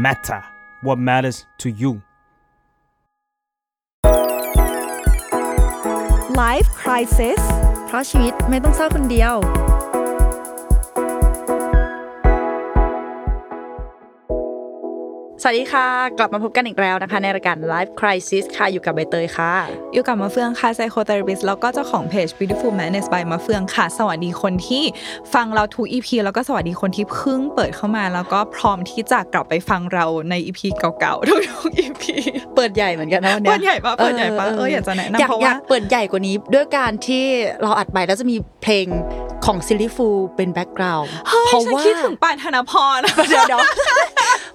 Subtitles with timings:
[0.00, 0.42] matter
[0.82, 2.00] what matters to you
[6.42, 7.40] Life Crisis
[7.86, 9.34] เพราะชีวิตไม่ต้องเศร้าคนเดียว
[15.43, 15.87] สวัสดีค่ะ
[16.17, 19.53] กลับมาพบกันอีกแล้วนะคะ ในรายการ Life Crisis ค่ะ อยู่กับใบเตยค่ะ
[19.93, 24.83] อยู่กับมาเฟืองค่ะ psychotherapist แล้วก็เจ้าของเพจ Beautiful Madness by มาเฟืองค่ะ สวัสดีคนที่
[25.33, 30.61] ฟังเราทุก EP แล้วก็สวัสดีคนที่เพิ่งเปิดเข้ามา แล้วก็พร้อมที่จะกลับไปฟังเราใน EP
[30.99, 32.03] เก่าๆทุกๆ EP
[32.55, 37.25] เปิดใหญ่เหมือนกันนะวันนี้เปิดใหญ่ปะเปิดใหญ่ปะเอออยากจะแนะนำอยากเพราะอยาว่ากเปิดใหญ่กว่านี้ด้วยการที่
[37.61, 38.87] เราอัดไปแล้วจะมีเพลง
[39.45, 42.99] ของซิลลี่ฟูเป็นแบ็กกราวด์เฮ้ยเพราะฉันว่าคิดถึงปานธนพร
[43.29, 43.61] เดี๋ยวเดี๋ยว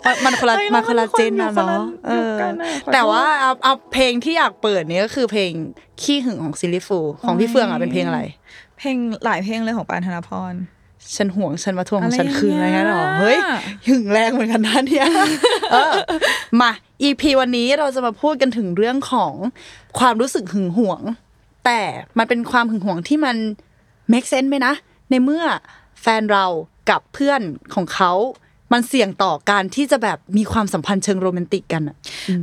[0.04, 5.50] มันมันคนละเฮ้ยมันคนละเราเจนคนนะคนละเนาะเอยุคอกันอะขอโทษแต่ว่าเอาเอาเพลงที่อยากเปิดเนี่ยก็คือเพลง
[6.02, 8.20] ขี้หึงของซิลลี่ฟูของพี่เฟืองอะเป็นเพลงอะไร
[8.78, 10.54] เพลงหลายเพลงเลยของปานธนพร
[11.16, 13.38] ฉันห่วงฉันมาทวงของฉันอะไรคืนอะไรเงี้ยหรอเนี่ยเฮ้ย
[13.88, 15.06] หึงแรงเหมือนกันนะเนี่ย
[15.72, 15.94] เออ
[16.60, 16.70] มา
[17.02, 19.32] EP วันนี้เราจะมาพูดกันถึงเรื่องของ
[19.98, 21.02] ความรู้สึกหึงหวง
[21.64, 21.80] แต่
[22.18, 23.36] มันเป็นความหึงหวงที่มัน
[24.12, 24.74] make sense ไหมนะ
[25.10, 25.44] ในเมื่อ
[26.02, 26.46] แฟนเรา
[26.90, 27.40] กับเพื่อน
[27.74, 28.12] ของเขา
[28.72, 31.96] มันเสี่ยงต่อการที่จะแบบมีความสัมพันธ์เชิงโรแมนติกกันอะ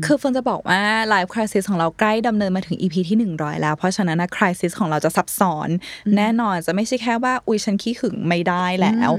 [0.06, 0.82] คือเฟิร์นจะบอกว่า
[1.14, 5.70] Life Crisis ของเราใกล้ดำเนินมาถึง EP ที่ 100 แล้ว เพราะฉะนั้นนะ Crisis ของเราจะซับซ้อน
[6.18, 9.12] แน่นอนจะไม่ใช่แค่ว่า อุ้ยฉันขี้หึงไม่ได้แล้ว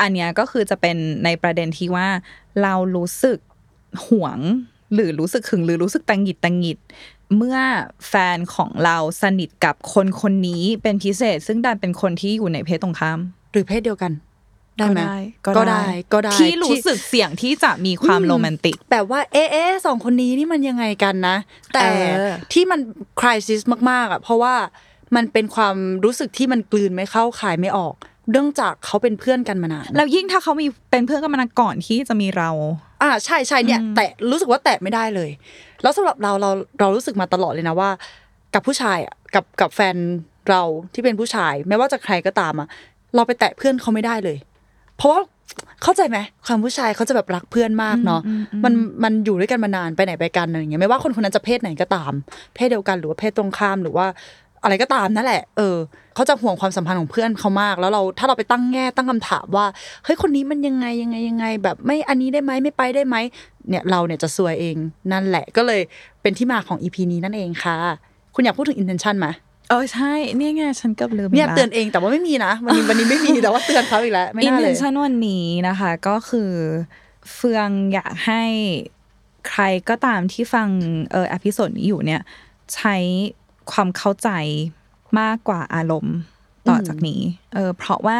[0.00, 2.08] อันเนี้ยก็คือจะเป็นในประเด็นที่ว่า
[2.62, 3.38] เรารู้สึก
[4.06, 4.38] หวง
[4.94, 6.78] หรือรู้สึกหึงหรือรู้สึกตังหงิดตังหงิด
[7.36, 7.58] เมื่อ
[8.08, 13.18] แฟนของเราสนิทกับคนคนนี้เป็นพิเศษ ซึ่งดันเป็นคนที่อยู่ในเพศตรงข้าม
[13.52, 14.12] หรือเพศเดียวกัน
[14.78, 15.00] ได้ไหม
[15.46, 21.36] ก็ก็ได้ก็ได้ที่รู้สึกเสี่ยงที่จะมีความโรแมนติกแบบว่าเอ๊ะเอ๊ะสองคนนี้นี่มันยังไงกันนะ
[21.74, 22.80] แต่เออที่มัน
[23.20, 24.54] คริสิสมากๆอะเพราะว่า
[25.16, 27.94] มันเป็นความรู้สึกที่มันกลืนไม่เข้าขายไม่ออก
[28.30, 32.50] เนื่องจากเขาเป็นเพื่อนกันมานานแล้วยิ่งถ้าเขามีเป็นเพื่อนกันมานานก่อนที่จะมีเรา
[33.02, 35.30] อ่าใช่ใช่เนี่ย แต่รู้สึกว่าแตะไม่ได้เลย
[35.82, 37.90] แล้วสำหรับเราเราเรารู้สึกมาตลอดเลยนะว่า
[38.54, 39.96] กับผู้ชายอะกับกับแฟน
[40.48, 40.62] เรา
[40.94, 42.68] ที่เป็นผู้ชาย ไม่ว่าจะใครก็ตามอะ
[43.14, 44.36] เราไปแตะเพื่อนเขาไม่ได้เลย
[45.02, 45.22] เพราะว่า
[45.82, 48.20] เข้าใจไหมความผู้ชายเขาจะแบบรักเพื่อนมากเนาะ
[48.64, 48.72] มัน
[49.04, 52.12] มันอยู่ด้วยกันมานานไปไหนไปกันอะไรอย่างเงี้ยไม่ว่าคนคนนั้นจะเพศไหนก็ตาม
[52.54, 54.06] เพศเดียวกันหรือว่าเพศตรงข้ามหรือว่า
[54.62, 55.76] อะไรก็ตามนั่นแหละ เออ
[56.14, 59.66] เขาจะห่วงความสัมพันธ์ของเพื่อนเขามาก แล้วเราถ้าเราไปตั้งแง่ตั้งคำถามว่า
[60.04, 63.16] เฮ้ย คนนี้มันยังไงยังไงยังไง แบบไม่อันนี้ได้ไหมไม่ไปได้ไหม
[63.68, 64.76] เนี่ยเราเนี่ยจะซวยเอง
[65.12, 65.80] นั่นแหละ ก็เลย
[66.22, 67.76] เป็นที่มาของ EP นี้นั่นเองค่ะ
[68.34, 69.26] คุณอยากพูดถึง intention ไหม
[69.72, 76.52] เออใช่เนี่ยไงฉันเกือบลืมเนี่ยไปละเตือนเองแต่ว่าไม่มีนะวันนี้วันนี้ไม่มีแต่ว่าเตือนเขาอีกแล้วไม่ intentionนวันนี้นะคะ ก็คือ
[77.34, 78.42] เฟืองอยากให้
[79.48, 80.68] ใครก็ตามที่ฟัง
[81.12, 82.22] episode นี้อยู่เนี่ย
[82.74, 82.96] ใช้
[83.72, 84.30] ความเข้าใจ
[85.20, 86.16] มากกว่าอารมณ์
[86.68, 87.20] ต่อจากนี้
[87.54, 88.18] เออ เพราะว่า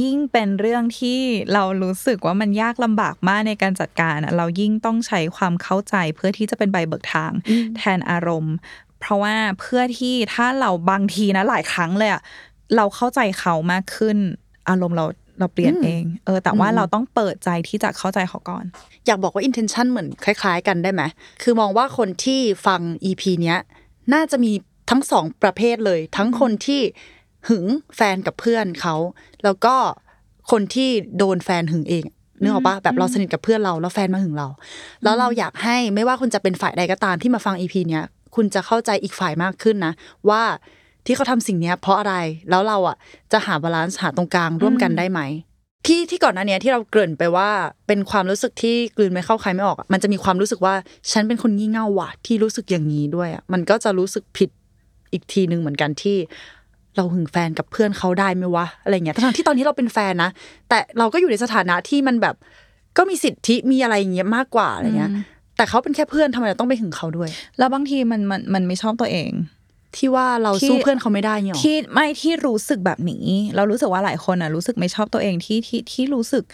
[0.00, 1.20] ยิ่งเป็นเรื่องที่
[1.52, 7.32] เรารู้สึกว่ามันยากลำบากมากในการจัดการอะเรายิ่งต้องใช้ความเข้าใจเพื่อที่จะเป็นใบเบิกทาง
[7.76, 8.54] แทนอารมณ์
[9.02, 12.22] เพราะว่าเพื่อที่ถ้าเราบางทีนะหลายครั้งเลยอะ
[12.76, 14.16] เราเข้าใจเขามากขึ้น
[14.68, 15.06] อารมณ์เรา
[15.38, 18.64] เราเปลี่ยนเอง เออ แต่ว่าเราต้องเปิดใจที่จะเข้าใจเขาก่อน
[19.06, 21.02] อยากบอกว่า intention เหมือนคล้าย ๆ กันได้ไหม
[21.42, 23.58] คือมองว่าคนที่ฟัง EP เนี้ย
[24.14, 24.52] น่าจะมี
[24.90, 26.80] ทั้งสองประเภทเลย ทั้งคนที่
[27.48, 27.64] หึง
[27.96, 28.94] แฟนกับเพื่อนเขา
[29.44, 29.74] แล้วก็
[30.50, 32.04] คนที่โดนแฟนหึงเอง
[32.40, 34.48] นึกออกปะแบบเราสนิทกับเพื่อนเราแล้วแฟนมาหึงเรา
[35.02, 39.92] แล้วเราอยากให้ไม่ว่าคุณจะเป็นฝ่ายใดก็ตามที่มาฟัง EP เนี้ย คุณจะเข้าใจอีกฝ่ายมากขึ้นนะ
[40.30, 40.42] ว่า
[41.06, 42.14] ที่เขาทำสิ่งเนี้ยเพราะอะไร
[42.50, 42.96] แล้วเราอะ
[43.32, 45.20] จะหา balance หาตรงกลางร่วมกันได้ไหม
[45.86, 47.48] ที่ที่ก่อนหน้าเนี้ยที่เราเกริ่นไปว่า
[47.86, 50.74] เป็นความรู้สึกที่กลืนไม่เข้าคายไม่ออกอะมันจะมีความรู้สึกว่า
[51.10, 54.50] ฉันเป็นคนงี่เง่าว่ะที่รู้สึกอย่างนี้ด้วยอะมันก็จะรู้สึกผิด
[55.12, 56.16] อีกทีหนึ่งเหมือนกันที่
[56.96, 60.30] เราหึงแฟนกับเพื่อนเขาได้ไหมวะอะไรเงี้ยทั้งๆที่ตอนนี้เราเป็นแฟนนะ
[60.68, 62.34] แต่เราก็อยู่ในสถานะที่มันแบบ
[62.98, 65.10] ก็มีสิทธิมีอะไรอย่างเงี้ยมากกว่าอะไรเงี้ย
[65.56, 69.30] แต่เขาเป็นแค่เพื่อนทำไมเราต้องไปหึงเขาด้วย แล้วบางทีมันมันมันไม่ชอบตัวเอง
[69.96, 73.26] ที่ว่าเราที่สู้เพื่อนเขาไม่ได้เนี่ยหรอที่ไม่ที่รู้สึกแบบนี้
[73.56, 76.44] เรารู้สึกว่าหลายคนอะรู้สึกไม่ชอบตัวเองที่ที่ที่รู้สึก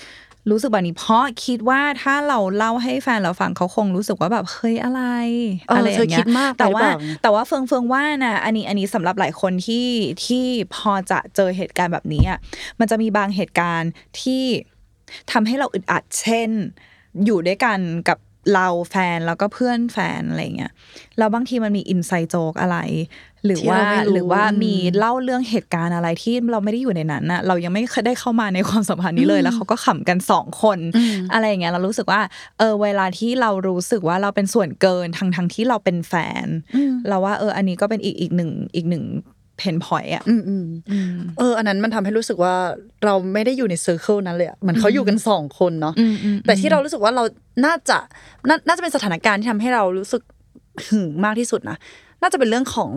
[0.51, 5.03] รู้สึกแบบนี้เพราะคิดว่าถ้าเราเล่าให้แฟนเราฟังเขาคงรู้สึกว่าแบบเฮ้ยอะไร
[5.69, 9.89] เออออะไรอย่างเงี้เธอคิยดมากไปแต่ว่าหรือเปล่า แต่ว่าเฟืองเฟืองว่านะอันนี้อันนี้สำหรับหลายคนที่
[10.25, 10.45] ที่
[10.75, 12.39] พอจะเจอเหตุการณ์แบบนี้อะ
[12.79, 13.91] มันจะมีบางเหตุการณ์
[14.21, 14.45] ที่
[15.33, 16.51] ทำให้เราอึดอัดเช่น
[17.25, 17.79] อยู่ด้วยกัน
[18.09, 18.19] กับ
[18.55, 20.73] เราแฟนแล้วก็เพื่อนแฟนอะไรเงี้ย
[21.19, 22.79] แล้วบางทีมันมีอินไซโจกอะไร
[23.45, 30.79] หรือที่ว่าเราไม่รู้หรือว่ามีเล่าเรื่องเหตุการณ์อะไรที่เราไม่ได้อยู่ในนั้นน่ะเรายังไม่เคยได้เข้ามาในความสัมพันธ์นี้เลย แล้วเขาก็ขำกันสองคน
[31.33, 32.21] อะไรอย่างเงี้ยเรารู้สึกว่า
[32.59, 36.15] เออเวลาที่เรารู้สึกว่าเราเป็นส่วนเกินทั้งทั้งที่เราเป็นแฟ
[36.45, 36.47] น
[37.09, 39.05] เราว่าเอออันนี้ก็เป็นอีกอีกหนึ่งอีกหนึ่ง
[39.59, 40.65] pain point อะอืมอืม
[41.39, 42.55] เออ อันนั้นมันทำให้รู้สึกว่า
[43.05, 47.25] เราไม่ได้อยู่ใน circle นั้นเลยอะเหมือนเขาอยู่กันสองคนเนาะอืมอืมแต่ที่เรารู้สึกว่าเรา
[47.65, 47.99] น่าจะ
[48.49, 50.23] นาน่าจะเป็นสถานการณ์ที่ทำให้เรารู้สึก
[50.87, 51.77] หึงมากที่สุดนะ
[52.23, 52.91] น่าจะเป็นเรื่องของ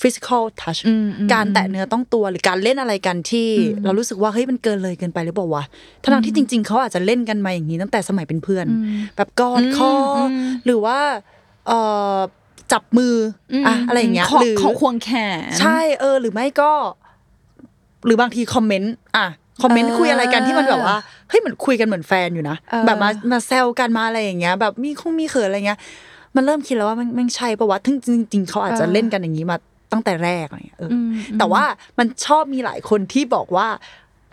[0.00, 3.48] physical touch อืมอืมการแตะเนื้อต้องตัวหรือการเล่นอะไรกันที่
[3.84, 5.64] เรารู้สึกว่าเฮ้ยมันเกินเลยเกินไปหรือเปล่าวะ
[6.02, 8.66] ทั้งๆที่จริง ๆเขาอาจจะเล่นกันมาอย่างนี้ตั้งแต่สมัยเป็นเพื่อน
[9.16, 10.18] แบบกอดคออ
[10.64, 10.98] หรือว่า
[11.66, 11.78] เอ่
[12.16, 12.18] อ
[12.72, 13.14] จับมือ
[13.52, 16.72] ออะอะไรอย่างเงี้ยขอหรือขอควงแขนใช่เออ หรือไม่ก็
[18.06, 19.26] หรือบางทีคอมเมนต์อะ
[19.62, 20.96] คอมเมนต์เออคุยอะไรกันที่มันแบบว่า
[21.28, 25.78] เฮ้ยเหมือนคุยกันเหมือนแฟนอยู่นะเออแบบมามาแซวกันมาอะไรอย่างเงี้ย แบบมีคงมีเขินอะไรเงี้ย
[26.36, 27.96] มันเริ่มคิดแล้วว่ามันไม่ใช่ปะวะทึ่ง
[28.32, 29.56] จริง ๆเขาอาจจะเล่นกันอย่างนี้มา
[29.92, 30.96] ตั้งแต่แรกอะไรเงี้ยเอออ
[31.38, 31.62] แต่ว่า
[31.98, 33.68] มันชอบมีหลายคนที่บอกว่า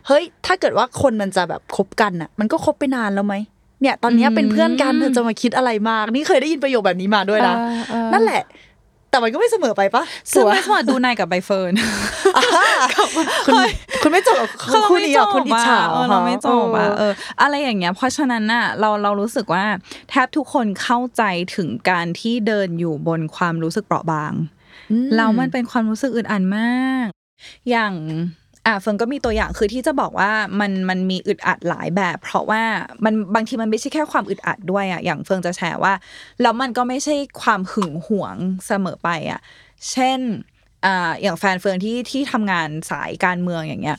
[0.08, 3.36] เฮ้ย ถ้าเกิดว่าคนมันจะแบบคบกันอะ มันก็คบไปนานแล้วไหม
[3.82, 8.44] เนี่ยตอนเนี้ยเป็นเพื่อนกันเธอจะมาคิดอะไรมาก นี่เคยได้ยินประโยคแบบนี้มาด้วยนะเออเออนั่นแหละ
[9.12, 11.74] แต่มันก็ไม่เสมอไปปะซึ่งตัวไม่สมัครดูนายกับใบเฟิร์น
[13.46, 13.54] คุณ
[14.02, 14.50] คุณไม่จบกับ
[14.90, 19.66] คู่นี้อะคุณอิจฉาเออเราไม่จบอะเออ อะไรอย่างเงี้ย เพราะฉะนั้นน่ะเราเรารู้สึกว่า
[20.10, 21.24] แทบทุกคนเข้าใจ
[21.56, 24.34] ถึงการที่เดินอยู่บนความรู้สึกเปราะบาง
[25.16, 27.08] แล้วมันเป็นความรู้สึกอึดอัดมาก
[27.70, 27.94] อย่าง
[28.66, 32.64] อะเฟิงก็มีตัวอย่างคือที่จะบอกว่ามันมันมีอึดอัดหลายแบบ เพราะว่า
[33.06, 35.94] มันบางทีมันไม่ใช่แค่ความอึดอัดด้วยอะอย่างเฟิงจะแชร์ว่า
[36.42, 38.36] แล้วมันก็ไม่ใช่ความหึงหวง
[38.68, 39.40] เสมอไปอะ
[39.92, 40.20] เช่น
[40.86, 43.98] อ่าอย่างแฟนเฟิงที่ที่ทำงานสายการเมืองอย่างเงี้ย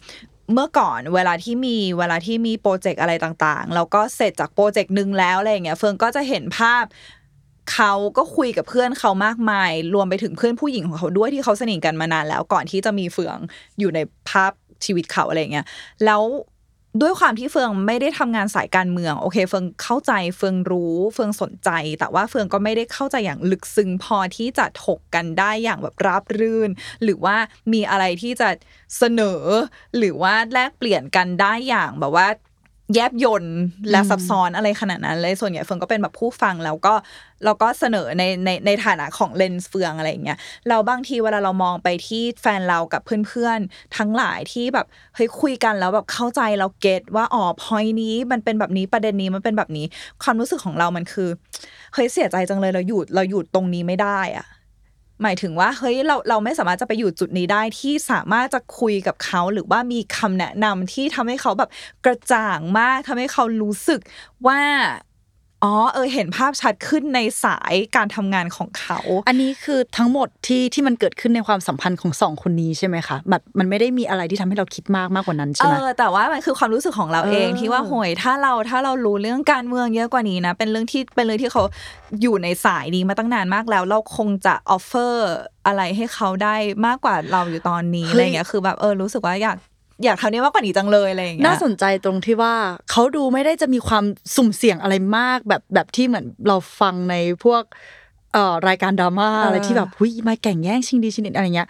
[0.55, 6.85] เมื่อก่อนเวลาที่มีเวลาที่มีโปรเจกต์อะไรต่างๆ แล้วก็เสร็จจากโปรเจกต์หนึ่งแล้วอะไรอย่างเงี้ยเฟิงก็จะเห็นภาพ
[7.73, 13.37] เขาก็คุยกับเพื่อนเขามากมาย รวมไปถึงเพื่อนผู้หญิงของเขาด้วยที่เขาสนิทกันมานานแล้วก่อนที่จะมีเฟือง
[13.79, 14.53] อยู่ในภาพ
[14.85, 15.67] ชีวิตเขาอะไรเงี้ย
[16.05, 16.23] แล้ว
[17.03, 26.71] ด้วยความที่เฟืองไม่ได้ทำงานสายการเมืองโอเค เฟืองเข้าใจเฟืองรู้เฟืองสนใจ แต่ว่าเฟืองก็ไม่ได้เข้าใจอย่างลึกซึ้งพอที่จะถกกันได้อย่างแบบราบรื่น
[27.05, 27.37] หรือว่า
[27.73, 28.49] มีอะไรที่จะ
[28.99, 29.43] เสนอ
[29.99, 32.27] หรือว่าแลกเปลี่ยนกันได้อย่างแบบว่า
[32.95, 33.59] แยบยนต์
[33.91, 36.95] และซับซ้อนอะไรขนาดนั้นเลยส่วนใหญ่เฟืองก็เป็นแบบผู้ฟังแล้วก็
[37.45, 40.39] เราก็เสนอในในในฐานะของเลนส์เฟืองอะไรอย่างเงี้ย
[40.69, 49.87] เราบางทีเวลาเรามองไปที่แฟนเรากับเพื่อนๆ ทั้งหลายที่แบบเฮ้ยคุยกันแล้วแบบเข้าใจเราเก็ตว่าอ๋อพอยนี้มันเป็นแบบนี้ประเด็นนี้มันเป็นแบบนี้
[50.23, 51.29] ความรู้สึกของเรามันคือ
[51.95, 54.47] เฮ้ยเสียใจจังเลยเราอยู่เราอยู่ตรงนี้ไม่ได้อะ
[55.23, 61.71] หมายถึงว่าเฮ้ยเราเราไม่สามารถจะไปอยู่จุดนี้ได้ที่สามารถจะคุยกับเขาหรือว่ามีคำแนะนำที่ทำให้เขาแบบ
[62.05, 64.01] กระจ่างมากทำให้เขารู้สึก
[64.47, 64.61] ว่า
[65.65, 68.99] อ๋อเออเห็นภาพชัดขึ้นในสายการทำงานของเขา
[69.29, 81.62] อันนี้คือทั้งหมดที่ที่มันเกิดขึ้นในความสัมพันธ์ของสองคนนี้ใช่ไหมคะแบบมันไม่ได้มีอะไรที่ทำให้เราคิดมากมากกว่านั้นเอใช่ไหมอแต่ว่ามันคือความรู้สึกของเราเองเออที่ว่าโหยถ้าเราถ้าเรารู้เรื่องการเมืองเยอะกว่านี้นะ เป็นเรื่องที่เป็นเรื่องที่เขา
[82.23, 85.29] อยู่ในสายนี้มาตั้งนานมากแล้ว เราคงจะ offer
[85.67, 89.57] อะไรให้เขาได้มากกว่าเราอยู่ตอนนี้อะไรเงี้ยคือแบบเออรู้สึกว่าอยาก
[90.05, 92.55] อยากทำนี้มากกว่านี้จังเลยอะไรอย่างเงี้ยน่าสนใจตรงที่ว่า
[92.91, 94.05] เขาดูไม่ได้จะมีความ
[94.37, 97.14] สุ่มเสี่ยงอะไรมาก แบบแบบที่เหมือนเราฟังใน
[97.44, 97.62] พวก
[98.35, 101.69] เอ่อรายการดราม่าเออออะไรที่แบบหุยมาแก่งแย่งชิงดีชิงเด็ดอะไรเงี้ย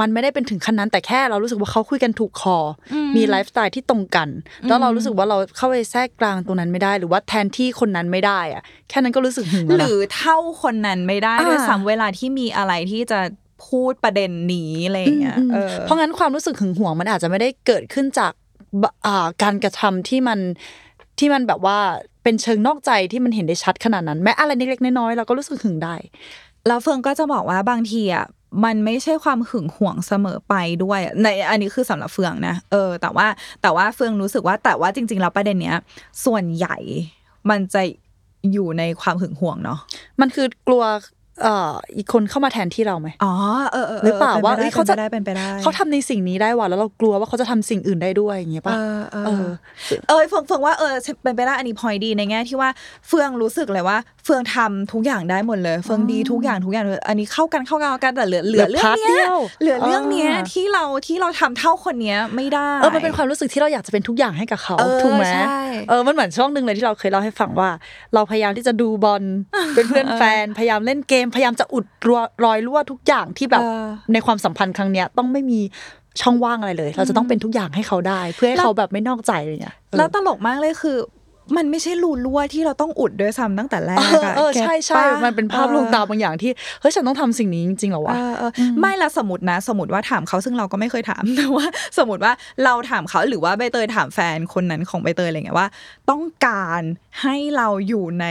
[0.00, 4.28] มันไม่ได้เป็นถึงขั้นนั้นแต่แค่เรารู้สึกว่าเขาคุยกันถูกคออมีไลฟ์สไตล์ที่ตรงกัน
[4.68, 13.20] แล้วเรารู้สึกว่าเราเข้าไปแทรกกลางตรงนั้นไม่ได้ หรือว่าแทนที่คนนั้นไม่ได้อะแค่นั้นก็รู้สึกหึงแล้วหนะรือเท่าคนนั้นไม่ได้อ่าด้วยซ้ำเวลาที่มีอะไรที่จะ
[13.66, 18.32] พูดประเด็นนี้อะไรอย่างเงี้ยอืมเออเพราะงั้นความรู้สึกหึงหวงมันอาจจะไม่ได้เกิดขึ้นจาก
[18.82, 20.38] บอ่าการกระทำที่มัน
[21.18, 21.78] ที่มันแบบว่า
[22.22, 25.94] เป็นเชิงนอกใจที่มันเห็นได้ชัดขนาดนั้น แม้อะไรเล็กๆน้อยๆเราก็รู้สึกหึงได้
[26.66, 28.26] แล้วเฟิงก็จะบอกว่าบางทีอะ
[28.64, 30.54] มันไม่ใช่ความหึงหวงเสมอไป
[30.84, 33.26] ด้วยในอันนี้คือสำหรับเฟืองนะเออ แต่ว่า
[33.62, 35.76] แต่ว่าเฟืองรู้สึกว่าแต่ว่าจริง ๆ แล้วประเด็นเนี้ย
[36.24, 36.76] ส่วนใหญ่
[37.50, 37.82] มันจะ
[38.52, 39.78] อยู่ในความหึงหวงเนาะ
[40.20, 40.84] มันคือกลัว
[41.42, 43.32] เอ่ออีกคนเข้ามาแทนที่เราไหมอ๋อ
[43.72, 48.78] เออเออหรือเปล่าว่าป็นไปเอ้ได้ยเขาจะเป็นไปได้เขาทำในสิ่งนี้ได้ว่ะแล้วเรากลัวว่าเขาจะทำสิ่งอื่นได้ด้วยอย่างเงี้ยเอป่ะอ
[49.12, 50.92] เอเอออเออเฟืองเฟืองว่าเออ
[51.22, 52.70] เป็นไปได้อันนี้พอยดีในแง่ที่ว่า
[53.08, 67.70] เฟืองรู้สึกเลยว่า เฟืองทำทุกอย่างได้หมดเลย เฟืองดีทุกอย่างทุกอย่างเลยอันนี้เข้ากันเข้ากันเข้ากันแต่เหลือเหลือเหลืเรื่อองพาร์ทเนี้เดียยวเหลือเรื่องเนี้ยอ่าที่เราที่เราทำเท่าคนเนี้ยไม่ได้เออมันเป็นความรู้สึกที่เราอยากจะเป็นทุกอย่างให้กับเขาเออถูกไหมใช่เออมันเหมือนช่วงหนึ่งเลยที่เราเคยเล่าให้ฟังว่า
[68.14, 69.22] เราพยายามที่จะดูบอล
[69.74, 75.60] เป็นเพื่อนแฟนพยายามเล่นเกมพยายามจะอุดรัวรอยรั่วทุกอย่างที่แบบเออในความสัมพันธ์ครั้งเนี้ยต้องไม่มี
[76.20, 80.98] ช่องว่างอะไรเลย เราจะต้องเป็นทุกอย่างให้เขาได้ เพื่อให้เขาแบบไม่นอกใจอะไรเงี้ยเออแล้วตลกมากเลยคือ
[81.56, 86.50] มันไม่ใช่รูรั่วที่เราต้องอุดด้วยซ้ำตั้งแต่แรกเอออะเออเก็ตใช่ใช่ปะมันเป็นภาพลวงตาเออบางอย่างที่
[86.80, 88.50] เฮ้ยฉันต้องทำสิ่งนี้จริงๆเหรอวะเออเออ
[88.80, 91.66] ไม่ละสมมตินะ สมมติว่าถามเขาซึ่งเราก็ไม่เคยถามแต่ว่า
[91.98, 92.32] สมมติว่า
[92.64, 95.68] เราถามเขาหรือว่าใบเตยถามแฟนคนนั้นของใบเตยอะไรเงี้ยว่า
[96.10, 96.82] ต้องการ
[97.22, 98.26] ให้เราอยู่ใน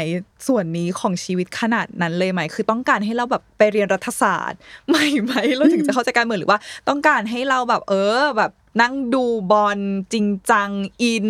[0.47, 4.59] ส่วนนี้ของชีวิตขนาดนั้นเลยไหม คือต้องการให้เราแบบไปเรียนรัฐศาสตร์
[4.89, 6.59] ไม่ไหมเราถึงจะเข้าใจการเมืองหรือว่า
[6.89, 9.79] ต้องการให้เราแบบเออแบบนั่งดูบอล
[10.13, 10.69] จริงจัง
[11.01, 11.27] อิน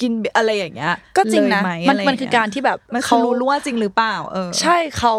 [0.00, 5.14] กินอะไรอย่างเงี้ย ก็จริงนะเลยไหมันะไมันคือการที่แบบมันเขาเขารู้รั่วจริงหรือเปล่า เออ ใช่เขา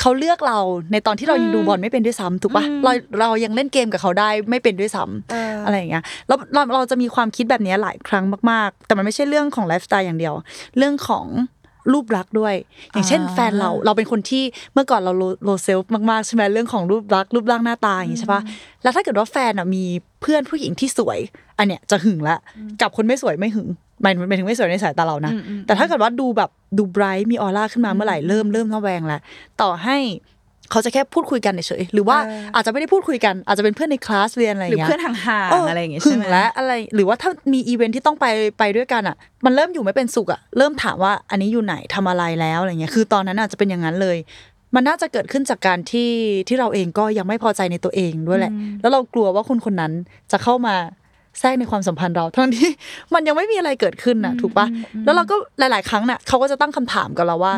[0.00, 0.58] เขาเลือกเรา
[0.92, 10.34] ในตอนที่เรายังดูบอลไม่เป็นด้วยซ้ำถูกปะอืมเราเรายังเล่นเกมกับเขาได้ไม่เป็นด้วยซ้ำเออออะไรอย่างเงี้ยแล้วเราเราจะมีความคิดแบบนี้หลายครั้งมากๆ แต่มันไม่ใช่เรื่องของไลฟ์สไตล์อย่างเดียว
[10.78, 11.26] เรื่องของ
[11.92, 12.54] รูปลักษณ์ด้วย
[12.92, 15.12] อย่างเช่นอ่าแฟนเราเราเป็นคนที่เมื่อก่อนเรา
[15.44, 18.42] low self มากๆใช่ไหมเรื่องของรูปลักษณ์รูปร่างหน้าตาอย่างงี้ใช่ปะ
[18.82, 19.84] แล้วถ้าเกิดว่าแฟนอะมี
[20.20, 21.18] เพื่อนผู้หญิงที่สวย
[21.58, 22.36] อันเนี้ยจะหึงละ
[22.80, 23.68] กับคนไม่สวยไม่หึง
[24.02, 29.20] หมายหมายถึงไม่สวยในสายตาเรานะอืมอืมแต่ถ้าเกิดว่าดูแบบดู bright มีออร่าขึ้นมาเมื่อไหร่เริ่มเริ่มระแวงแล้ว
[29.60, 29.98] ต่อให้
[30.70, 38.26] เขาจะแค่พูดคุยกันเฉยๆหรือว่าเออออาจจะไม่ได้พูดคุยกันอาจจะเป็นเพื่อนในคลาสเรียนอะไรอหรืย่างอเงี้ยหรือเพื่อนห่างๆอะไรอย่างเงี้ยหึงใช่งไหมและอะไรหรือว่าถ้ามีอีเวนท์ที่ต้องไป
[38.58, 44.16] ไปด้วยกันอะ มันเริ่มอยู่ไม่เป็นสุขอะเริ่มถามว่าอันนี้อยู่ไหนทำอะไรแล้วอะไรเงี้ยคือตอนนั้นอาจจะเป็นอย่างนั้นเลย
[44.74, 46.10] มันน่าจะเกิดขึ้นจากการที่
[46.48, 49.92] ที่เราเองก็ยังไม่พอใจในตัวเองด้วยแหละ แล้วเรากลัวว่าคนคนนั้น
[50.32, 50.74] จะเข้ามา
[51.40, 52.70] แทรกในความสัมพันธ์เราทั้งที่
[53.14, 54.66] มันยังไม่มีอะไรเกิดขึ้นน่ะ ถูกปะ
[55.04, 57.52] แล้วเราก็หลาย ๆ ครั้งน่ะเขาก็จะตั้งคำถามกับเราว่า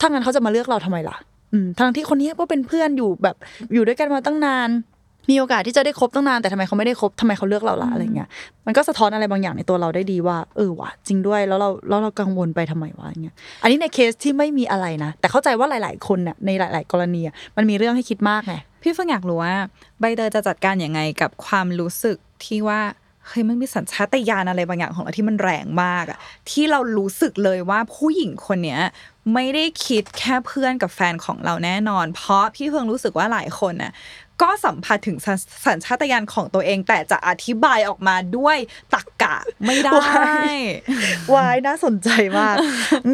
[0.00, 1.16] ถ้างั้นเขาจะมาเลือกเราทำไมล่ะ
[1.52, 3.36] อืมทั้งที่คนนี้ก็เป็นเพื่อนอยู่แบบ
[3.74, 4.70] อยู่ด้วยกันมาตั้งนาน
[5.30, 8.28] มีโอกาสที่จะได้คบตั้งนานแต่ทำไมเขาไม่ได้คบทำไมเขาเลือกเราล่ะอะไรเงี้ย
[8.66, 19.54] มันก็สะท้อนอะไรบางอย่างในตัวเราได้ดีว่า เออว่ะจริงด้วยแล้วเราแล้วเรากังวลไปทำไมวะอย่างเงี้ยอันนี้ในเคสที่ไม่มีอะไรนะแต่เข้าใจว่าหลาย ๆ คนเนี่ยในหลาย ๆ กรณีอะมันมีเรื่องให้คิดมากไงพี่เฟิงอยากรู้ว่า
[20.00, 22.80] ใบเตยจะจัดการยังไงกับความรู้สึก ที่ว่า
[23.26, 26.18] เฮ้ยมันมีสัญชาตญาณอะไรบางอย่างของเราที่มันแรงมากอะ
[26.50, 28.80] ที่เรารู้สึกเลยว่าผู้หญิงคนเนี้ย
[29.34, 33.92] ไม่ได้คิดแค่เพื่อนกับแฟนของเราแน่นอน เพราะพี่เฟิงรู้สึกว่าหลายคนน่ะ
[34.42, 38.56] ก็สัมผัสถึงสัญสัญชาตญาณของตัวเอง แต่จะอธิบายออกมาด้วย
[38.94, 40.58] ตรรกะไม่ได้ว้าย
[41.34, 42.56] วายน่าสนใจมาก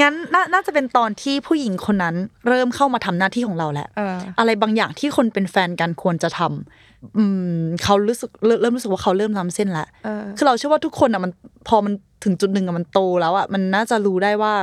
[0.00, 2.14] งั้นนาน่าจะเป็นตอนที่ผู้หญิงคนนั้น
[2.48, 7.24] เริ่มเข้ามาทำหน้าที่ของเราแหละเอออะไรบางอย่างที่คนเป็นแฟนกันควรจะทำ อื
[7.58, 11.32] มเขารู้สึกเริ่มเริ่มรู้สึกว่าเขาเริ่มล้ำเส้นละเออคือเราเชื่อว่าทุกคนอะมัน
[11.68, 11.92] พอมัน
[12.24, 14.54] ถึงจุดหนึ่งอะมันโตแล้วอะมันน่าจะรู้ได้ว่า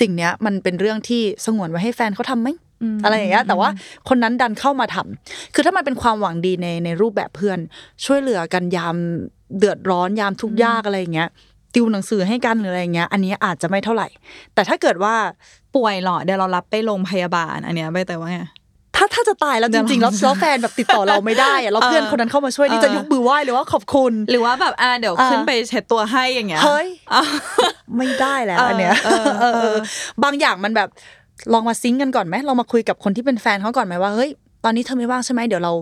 [0.00, 2.48] สิ่งเนี้ย มันเป็นเรื่องที่สงวนไว้ให้แฟนเขาทำไหม
[3.04, 3.68] อะไรอย่างเงี้ยแต่ว่า
[4.08, 7.58] คนนั้นดันเข้ามาทำคือถ้ามันเป็นความหวังดีในในรูปแบบเพื่อน
[8.04, 8.96] ช่วยเหลือกันยาม
[9.58, 11.28] เดือดร้อนยามทุกข์ยากอะไรอย่างเงี้ย
[11.74, 14.08] ติวหนังสือให้กันหรืออะไรอย่างเงี้ย อันนี้อาจจะไม่เท่าไหร่
[14.54, 15.14] แต่ถ้าเกิดว่า
[15.74, 18.40] ป่วยเหรอเดี๋ยวเรารับไปโรงพยาบาล อันเนี้ยใบเตยว่าไง
[18.98, 27.22] ถ้าถ้าจะตายแล้วเดี๋จยวริงๆแล้วเราแล้วแฟนแบบติดต่อเราไม่ได้อะแล้วเพื่อนคนนั้นเข้ามาช่วยนี่เออจะยกมือไหว้เลยว่าขอบคุณ หรือว่าแบบอ่าเดี๋ยวอ่าขึ้นไปเช็ดตัวให้อย่างเงี้ยเฮ้ยอะ
[27.96, 29.76] ไม่ได้แล้วเอออันเนี้ยเออเออเออเออ
[30.24, 30.88] บางอย่างมันแบบ
[31.52, 34.30] ลองมาซิงก์กันก่อนไหมลองมาคุยกับคนที่เป็นแฟนเขาก่อนไหมว่าเฮ้ย
[34.64, 35.74] ตอนนี้เธอไม่ว่างใช่ไหมเดี๋ยวเรา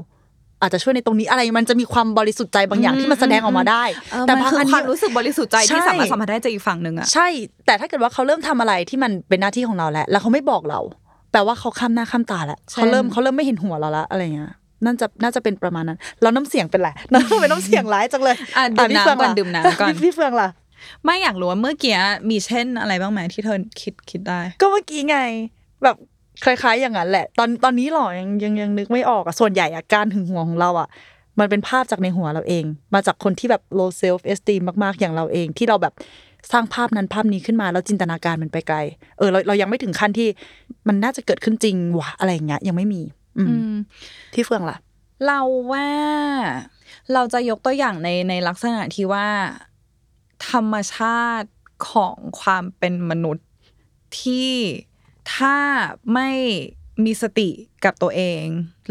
[0.63, 7.27] อาจจะช่วยในตรงนี้อะไรมันจะมีความบริสุทธิ์ใจบางอย่างที่มันแสดงออกมาได้เออแต่มันบางคืออันความเนี้ยรู้สึกบริสุทธิ์ใจที่ใช่สามารถสัมผัสได้จากอีกฝั่งหนึ่งอะใช่
[7.67, 11.06] แต่ถ้าเกิดว่าเขาเริ่มทำอะไรที่มันเป็นหน้าที่ของเราแล้ว แล้วเขาไม่บอกเราแป
[11.37, 14.52] ลว่าเขาข้ามหน้าข้ามตาแล้วเช่นเขาเริ่มเขาเริ่มไม่เห็นหัวเราละอะไรเงี้ย
[14.85, 20.49] น่าจะน่าจะเป็นประมาณนั้นแล้วน้ำเสียงเป็นไรน้ำเป็นน้ำเสียงร้ายจังเลยอะดื่มพี่เฟืองน้ำก่อนล่ะดื่มน้ำก่อนพี่พี่เฟืองล่ะ
[21.05, 21.97] ไม่อยากรู้ว่าเมื่อกี้
[22.31, 25.19] มีเช่นอะไรบ้างไหมที่เธอคิดคิดได้ ก็เมื่อกี้ไง
[25.83, 25.97] แบบ
[26.45, 30.88] คล้ายๆ อย่างนั้นแหละ ตอนตอนนี้หรอยังยังยังนึกไม่ออกอะส่วนใหญ่อะการหึงหวงของเราอะ
[31.38, 32.64] มันเป็นภาพจากในหัวเราเอง
[32.95, 35.95] มาจากคนที่แบบ low self esteem มากๆอย่างเราเองที่เราแบบ
[36.53, 38.79] สร้างภาพนั้นภาพนี้ขึ้นมาแล้วจินตนาการมันไปไกล
[39.19, 40.29] เออเราเรายังไม่ถึงขั้นที่
[40.88, 43.03] มันน่าจะเกิดขึ้นจริงวะอะไรอย่างเงี้ยยังไม่มี
[43.38, 43.75] อืมอืม
[44.35, 44.76] ที่เฟืองล่ะ
[45.26, 45.41] เรา
[45.73, 45.88] ว่า
[47.12, 49.26] เราจะยกตัวอย่างในในลักษณะที่ว่า
[50.50, 51.50] ธรรมชาติ
[51.91, 53.47] ของความเป็นมนุษย์
[54.21, 54.53] ที่
[55.35, 55.57] ถ้า
[56.12, 56.31] ไม่
[57.05, 57.49] มีสติ
[57.85, 58.45] กับตัวเอง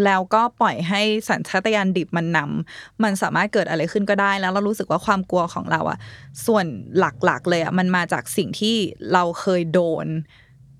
[0.05, 5.97] แล้วก็ปล่อยให้สัญชาตญาณดิบมันนำมันสามารถเกิดอะไรขึ้นก็ได้ แล้วเรารู้สึกว่าความกลัวของเราอะ
[6.45, 6.65] ส่วน
[6.99, 8.75] หลักๆเลยอะมันมาจากสิ่งที่
[9.13, 10.05] เราเคยโดน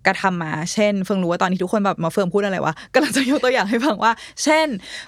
[0.05, 4.12] กระทำมา เช่น เฟืองรู้ว่าตอนนี้ทุกคนแบบมาเฟืองพูดอะไรวะกำลังจะยกตัวอย่างให้ฟังว่า
[4.44, 4.67] เช่น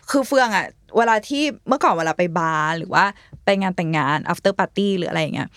[0.09, 0.65] คือเฟืองอะ
[0.97, 3.05] เวลาที่เมื่อก่อนเวลาไปบาร์หรือว่า
[3.47, 5.49] ไปงานแต่งงาน after party หรืออะไรอย่างเงี้ย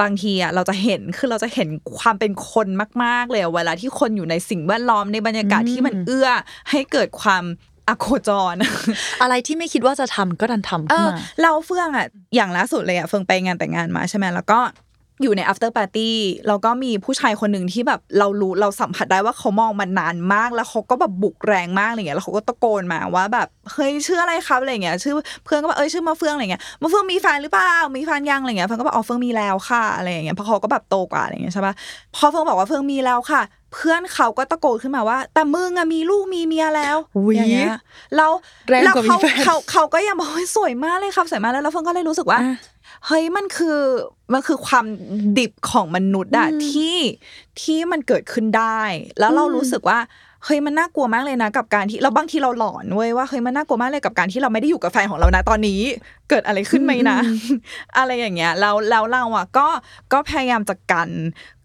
[0.00, 2.68] บางทีอะเราจะเห็นคือเราจะเห็นความเป็นคน
[3.04, 6.28] มาก ๆ เลยอะเวลาที่คนอยู่ในสิ่งแวดล้อมในบรรยากาศที่มันเอื้อ
[6.70, 7.44] ให้เกิดความ
[7.88, 8.54] อโคจร
[9.22, 14.58] อะไรที่ไม่คิดว่าจะทำก็ดันทำเอขึ้นอมาเราเฟื่องอะอย่างล่าสุดเลยอะเฟื่องไปงานแต่งงานมาใช่ไหมแล้วก็
[15.22, 16.10] อยู่ใน after party
[16.48, 31.74] แล้วก็มีผู้ชายคนหนึ่งที่แบบเรารู้เราสัมผัสได้ว่าเขามองมันนานมาก แล้วเขาก็แบบบุกแรงมากอะไรเงี้ยแล้วเขาก็ตะโกนมาว่าแบบเฮ้ยชื่ออะไรครับอะไรเงี้ยชื่อเพื่อนก็บอกเอ้ยชื่อมาเฟืองอะไรเงี้ยมาเฟืองมีแฟนหรือเปล่ามีแฟนยังอะไรเงี้ยเฟืองก็บอกอ๋อเฟืองมีแล้วค่ะอะไรอย่างเงี้ยเพราะเขาก็แบบโตกว่าอะไรเงี้ยใช่ปะ
[32.16, 33.42] พอเฟืองบอกว่าเฟืองมีแล้วค่ะ
[33.74, 37.74] เพื่อนเขาก็ตะโกนขึ้นมาว่า แต่มึงอะมีลูกมีเมียแล้วอุ๊ยอย่างเงี้ย
[38.16, 38.32] แล้ว
[38.68, 42.54] แรงแล้วกว่ามีเขาแฟนเขาเขาก็ยังบอกว่าสวยมากเลยครับสวยมากแล้วแล้วเฟืองก็เลยรู้สึกว่าอะ
[43.06, 43.80] เฮ้ยมันคือ
[44.32, 44.86] มันคือความ
[45.38, 46.96] ดิบของมนุษย์อะที่
[47.60, 48.80] ที่มันเกิดขึ้นได้
[49.18, 50.00] แล้วเรารู้สึกว่า
[50.44, 55.80] เฮ้ยมันน่ากลัวมากเลยนะกับการที่เราบางทีเราหลอนเว้ยว่าเฮ้ยมันน่ากลัวมากเลยกับการที่เราไม่ได้อยู่กับแฟนของเรานะตอนนี้
[56.30, 57.18] เกิดอะไรขึ้นไหมนะ
[57.98, 59.68] อะไรอย่างเงี้ยแล้วแล้วเราอะก็
[60.12, 61.10] ก็พยายามจะกัน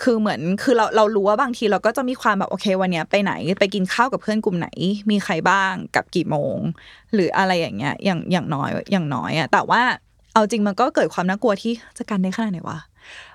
[0.03, 4.69] คือเหมือนคือเราเรารู้ว่าบางทีเราก็จะมีความแบบโอเควันเนี้ยไปไหนไปกินข้าวกับเพื่อนกลุ่มไหน
[5.09, 6.57] มีใครบ้างกับกี่โมง
[7.13, 9.81] หรืออะไรอย่างเงี้ยอย่างอย่างน้อยอย่างน้อยอะแต่ว่า
[10.33, 12.79] เอาจริงมันก็เกิดความน่ากลัวที่จะกันได้ขนาดไหนวะ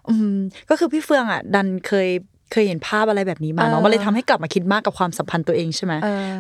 [0.09, 0.37] อืม
[0.71, 2.09] ก็คือพี่เฟืองอะ ดันเคย
[2.53, 6.33] เคยเห็นภาพอะไรแบบนี้มาเอเนาะอมันเลยทำให้กลับมาคิดมากกับความสัมพันธ์ตัวเองใช่ไหมเออ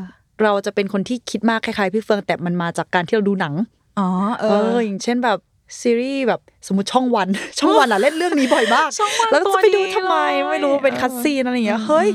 [0.42, 3.54] เราจะเป็นคนที่คิดมากคล้ายๆพี่เฟืองแต่มันมาจากการที่เราดูหนัง
[3.98, 4.08] อ๋อ
[4.38, 5.38] เอเออออย่างเช่นแบบ
[5.80, 12.08] ซีรีส์แบบสมมติช่องวัน ช่องวันอะเล่นเรื่องนี้บ่อยมากช่องวันแล้วก็จะไปดูตัวนี้ทำไมเลยไม่รู้เป็นคัดซีนอะไรอย่างเงี้ยอืมเฮ้ย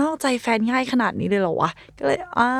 [0.00, 2.50] นอกใจแฟนง่ายขนาดนี้เลยเหรอวะก็เลยอ่า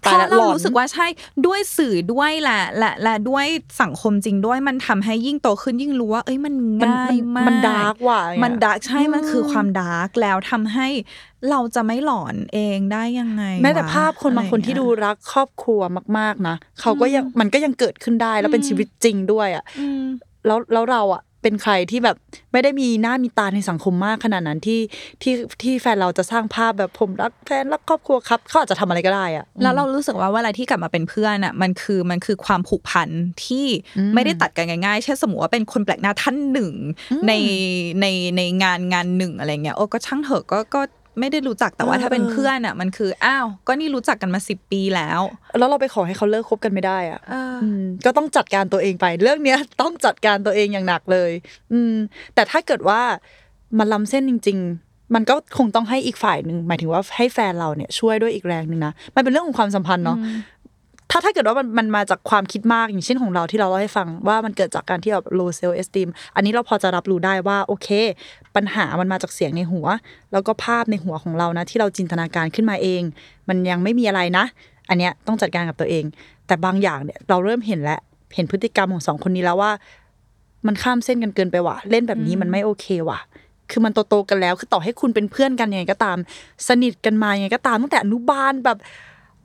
[0.00, 1.06] เพตายราะละหเราลอนรู้สึกว่าใช่
[1.46, 3.46] ด้วยสื่อด้วยแหละและและด้วย
[3.82, 10.88] สังคมจริงด้วยมันทำให้ยิ่งโตขึ้นยิ่งรู้ว่า เอ้ยมันมันง่ายมากมันดาร์กว่ะมันดาร์กใช่มันคือความดาร์กแล้วทำให้
[11.50, 15.80] เราจะไม่หลอนเองได้ยังไง แม้แต่วะภาพคนบางคนที่อะไรดูอย่เยรักครอบครัว
[16.18, 20.02] มาก ๆนะเขาก็ยังมันก็ยังเกิดขึ้นได้แล้วเป็นชีวิตจริงด้วยอะอืม
[20.46, 22.16] แล้วแล้วเราอะ เป็นใครที่แบบ
[22.52, 24.80] ไม่ได้มีหน้ามีตาในสังคมมากขนาดนั้นที่
[25.22, 33.08] ที่ที่แฟนเราจะสร้างภาพแบบผมรักแฟนรักครอบครัวครับเขาอาจจะทำอะไรก็ได้อะแล้วเรารู้สึกว่าเวลาที่กลับมาเป็นเพื่อนอะมันคือมันคือความผูกพัน
[33.44, 33.66] ที่
[34.14, 36.72] ไม่ได้ตัดกันง่ายๆเช่นสมมติว่าเป็นคนแปลกหน้าท่านหนึ่ง
[37.26, 37.32] ใน
[38.00, 40.80] ในในงานงานหนึ่งอะไรเงี้ยโอ้ก็ช่างเถอะก็ก็
[41.20, 45.20] ไม่ได้รู้จักแต่ว่าเออถ้าเป็นเออเพื่อนอะ มันคืออ้าวก็นี่รู้จักกันมาสิบปีแล้ว
[45.58, 51.30] แล้วเราไปขอให้เขาเลิกคบกันไม่ได้อะเอออืมก็ต้องจัดการตัวเองไป เรื่องเนี้ยต้องจัดการตัวเองอย่างหนักเลย
[51.72, 51.94] อืม
[52.34, 53.00] แต่ถ้าเกิดว่า
[53.78, 60.16] มันล้ำเส้นจริง ๆ มันก็คงต้องให้อีกฝ่ายหนึ่งหมายถึงว่าให้แฟนเราเนี่ยช่วยด้วยอีกแรงหนึ่งนะมันเป็นเรื่องของความสัมพันธ์เนาะ
[61.14, 67.88] ถ้าถ้าเกิดว่ามันมันมาจากความคิดมากอย่างเช่นของเราที่เราเล่าให้ฟังว่ามันเกิดจากการที่แบบ low self esteem อันนี้เราพอจะรับรู้ได้ว่าโอเค
[68.56, 69.86] ปัญหามันมาจากเสียงในหัว
[70.32, 73.02] แล้วก็ภาพในหัวของเรานะที่เราจินตนาการขึ้นมาเอง
[73.48, 74.44] มันยังไม่มีอะไรนะ
[74.88, 76.04] อันเนี้ยต้องจัดการกับตัวเอง
[76.46, 78.00] แต่บางอย่างเนี่ยเราเริ่มเห็นแล้ว
[78.34, 79.70] เห็นพฤติกรรมของสองคนนี้แล้วว่า
[80.66, 83.18] มันข้ามเส้นกันเกินไปว่ะเล่นแบบนี้มันไม่โอเคว่ะ
[83.70, 86.16] คือมันโตๆกันแล้ว คือต่อให้คุณเป็นเพื่อนกันยังไงก็ตาม
[86.68, 88.78] สนิทกันมายังไงก็ตามตั้งแต่อนุบาลแบบ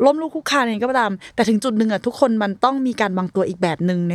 [0.05, 4.13] ล้มลุกคลุกคลานยังไงก็ตาม แต่ถึงจุดหนึ่งอะทุกคนมันต้องมีการวางตัวอีกแบบหนึ่งใน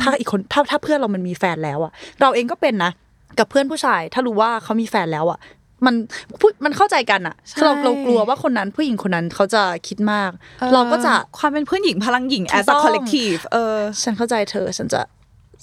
[0.00, 2.92] ถ้าอีกคนถ้าถ้าเพื่อนเรามันมีแฟนแล้วอะเราเองก็เป็นนะ
[3.38, 5.38] กับเพื่อนผู้ชาย ถ้ารู้ว่าเขามีแฟนแล้วอะ
[5.86, 5.94] มัน
[6.40, 10.30] พูดมันเข้าใจกันอะคือเราใช่เรากลัวว่าคนนั้นผู้หญิงคนนั้นเขาจะคิดมาก
[10.72, 15.00] เราก็จะความเป็นเพื่อนหญิงพลังหญิง as ถูกต้ a อง collective เออฉันเข้าใจเธอฉันจะ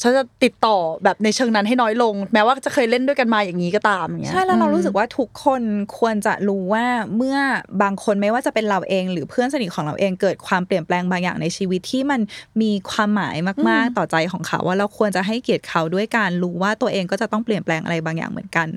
[0.01, 5.61] ฉันจะติดต่อแบบในเชิงนั้นให้น้อยลง แม้ว่าจะเคยเล่นด้วยกันมาอย่างนี้ก็ตามอย่างเงี้ยใช่แล้วเราอืมรู้สึกว่าทุกคน
[5.97, 6.85] ควรจะรู้ว่า
[7.17, 7.37] เมื่อ
[7.81, 12.21] บางคนไม่ว่าจะเป็นเราเอง หรือเพื่อนสนิทของเราเองเกิดความเปลี่ยนแปลงบางอย่างในชีวิตที่มัน
[12.61, 13.35] มีความหมาย
[13.69, 18.67] มาก ๆ ต่อใจของเขาว่าเราควรจะให้เกียรติเขาด้วยการรู้ว่าตัวเองก็จะต้องเปลี่ยนแปลงอะไรบางอย่างเหมือนกัน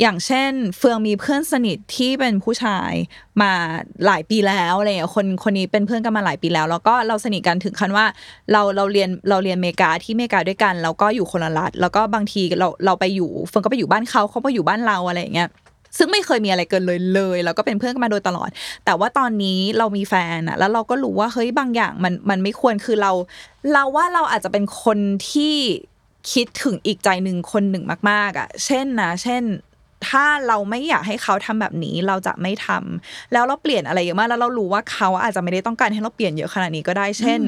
[0.00, 2.92] อย่างเช่น เฟืองมีเพื่อนสนิทที่เป็นผู้ชาย
[3.42, 3.52] มา
[4.06, 8.06] หลายปีแล้วอะไรอย่างเงี้ยคนคนนี้เป็นเพื่อนกันมาหลายปีแล้ว แล้วก็เราสนิทกันถึงขั้นว่า
[8.52, 15.50] เราเราเรียนเราเรียนเมกาที่เมกาด้วยกัน แล้วก็อยู่คนละรัฐแล้วก็บางทีเราเราไปอยู่เฟืองก็ไปอยู่บ้านเขาเขาไปอยู่บ้านเราอะไรอย่างเงี้ย
[15.98, 18.50] ซึ่งไม่เคยมีอะไรเกินเลยเลย แล้วก็เป็นเพื่อนกันมาโดยตลอด
[18.84, 23.12] แต่ว่าตอนนี้เรามีแฟนอะแล้วเราก็รู้ว่าเฮ้ยบางอย่างมันมันไม่ควรคือเรา
[23.72, 24.98] เราว่าเราอาจจะเป็นคน
[25.30, 25.54] ที่
[26.32, 29.42] คิดถึงอีกใจหนึ่งคนหนึ่งมาก ๆอะเช่นนะ เช่น
[30.08, 37.40] ถ้าเราไม่อยากให้เขาทำแบบนี้เราจะไม่ทำแล้วเราเปลี่ยนอะไรเยอะมากแล้วเรารู้ว่าเขาอาจจะไม่ได้ต้องการให้เราเปลี่ยนเยอะขนาดนี้ก็ได้เช่น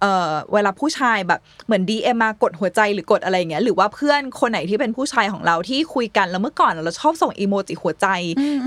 [0.00, 8.06] เอ่อเวลาผู้ชายแบบเหมือน DM มากดหัวใจหรือกดอะไรอย่างเงี้ยหรือว่าเพื่อนคนไหนที่เป็นผู้ชายของเราที่คุยกันแล้วเมื่อก่อนเราชอบส่งอีโมจิหัวใจ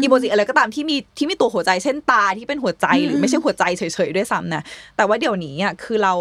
[0.01, 4.61] อีโมจิอะไรก็ตามที่มีที่มีตัวหัวใจเช่นตาที่เป็นหัวใจหรือไม่ใช่หัวใจเฉยๆด้วยซ้ำนะ
[4.97, 6.13] แต่ว่าเดี๋ยวนี้อะคือเรา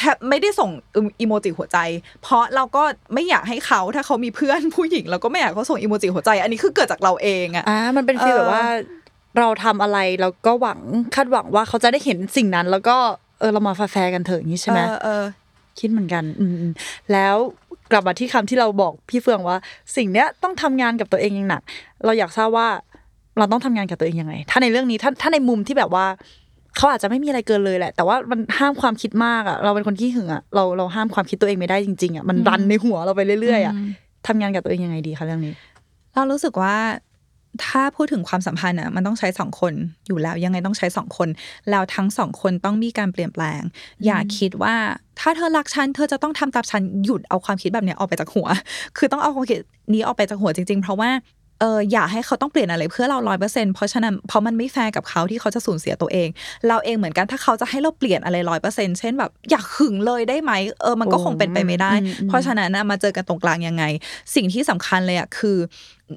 [0.00, 0.70] แทบไม่ได้ส่ง
[1.20, 1.78] อีโมจิหัวใจ
[2.22, 2.82] เพราะเราก็
[3.14, 8.64] ไม่อยากให้เขาถ้าเขามีเพื่อนผู้หญิงเราก็ไม่อยากให้เขาส่งอีโมจิหัวใจ อันนี้คือเกิดจากเราเองอะอ่ามันเป็น feel เออแบบว่า
[9.38, 10.80] เราทำอะไรแล้วก็หวัง
[11.14, 12.96] คาดหวังว่าเขาจะได้เห็นสิ่งนั้น แล้วก็
[13.40, 15.24] เออเรามาแฟร์ๆกันเถอะอย่างนี้ใช่ไหมเออเออ
[15.78, 16.72] คิดเหมือนกัน อืมอืม
[17.12, 17.36] แล้ว
[17.92, 19.56] กลับมาที่คำที่เราบอกพี่เฟืองว่า
[19.96, 21.62] สิ่งเนี้ยต้องทำงานกับตัวเองอย่างหนัก
[22.04, 22.68] เราอยากทราบว่า
[23.38, 26.06] เราต้องทำงานกับตัวเองยังไง ถ้าในเรื่องนี้ถ้าถ้าในมุมที่แบบว่า
[26.76, 33.74] เขาอาจจะไม่มีอะไรเกินเลยแหละ แต่ว่ามันห้ามความคิดมากอะ เราเป็นคนขี้หึงอะ เราเราห้ามความคิดตัวเองไม่ได้จริงๆอะ มันรันในหัวเราไปเรื่อยๆอะ
[34.26, 35.54] ทำงานกับตัวเองยังไงดีคะเรื่องนี้
[36.14, 36.76] เรารู้สึกว่า
[37.64, 39.72] ถ้าพูดถึงความสัมพันธ์อะมันต้องใช้สองคน
[40.06, 41.28] อยู่แล้วยังไงต้องใช้สองคน
[41.70, 43.60] แล้วทั้งสองคนต้องมีการเปลี่ยนแปลง
[44.04, 44.74] อย่าคิดว่า
[45.20, 48.46] ถ้าเธอรักฉันเธอจะต้องทำตามฉันหยุดเอาความคิดแบบเนี้ยออกไปจากหัว
[48.96, 49.58] คือต้องเอาความคิด
[49.92, 51.10] นี้ออกไปจากหัวจริง ๆ เพราะว่า
[51.60, 56.28] เอออย่าให้เขาต้องเปลี่ยนอะไรเพื่อเราร้อยเปอร์เซ็นต์เพราะฉะนั้นเพราะมันไม่แฟร์กับเขาที่เขาจะสูญเสียตัวเอง
[56.68, 63.84] เราเองเหมือนกันถ้าเขาจะให้เราเปลี่ยนอะไรร้อยเปอร์เซ็นต์เช่นแบบอยากหึงเลยได้ไหมเออมันก็คงเป็นไปไม่ได้อืมอืมเพราะฉะนั้นนะมาเจอกันตรงกลางยังไง
[64.34, 65.56] สิ่งที่สำคัญเลยอะคือ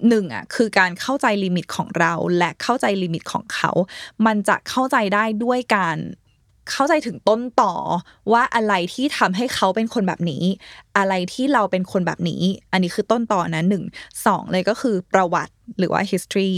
[0.09, 3.71] หนึ่งอะคือการเข้าใจ limit ของเราและเข้าใจ limit ของเขา
[4.25, 5.97] มันจะเข้าใจได้ด้วยการ
[6.71, 7.73] เข้าใจถึงต้นต่อ
[8.31, 10.43] ว่าอะไรที่ทำให้เขาเป็นคนแบบนี้
[10.97, 13.83] อะไรที่เราเป็นคนแบบนี้ อันนี้คือต้นต่อนะหนึ่ง
[14.25, 16.53] สองเลยก็คือประวัติหรือว่า history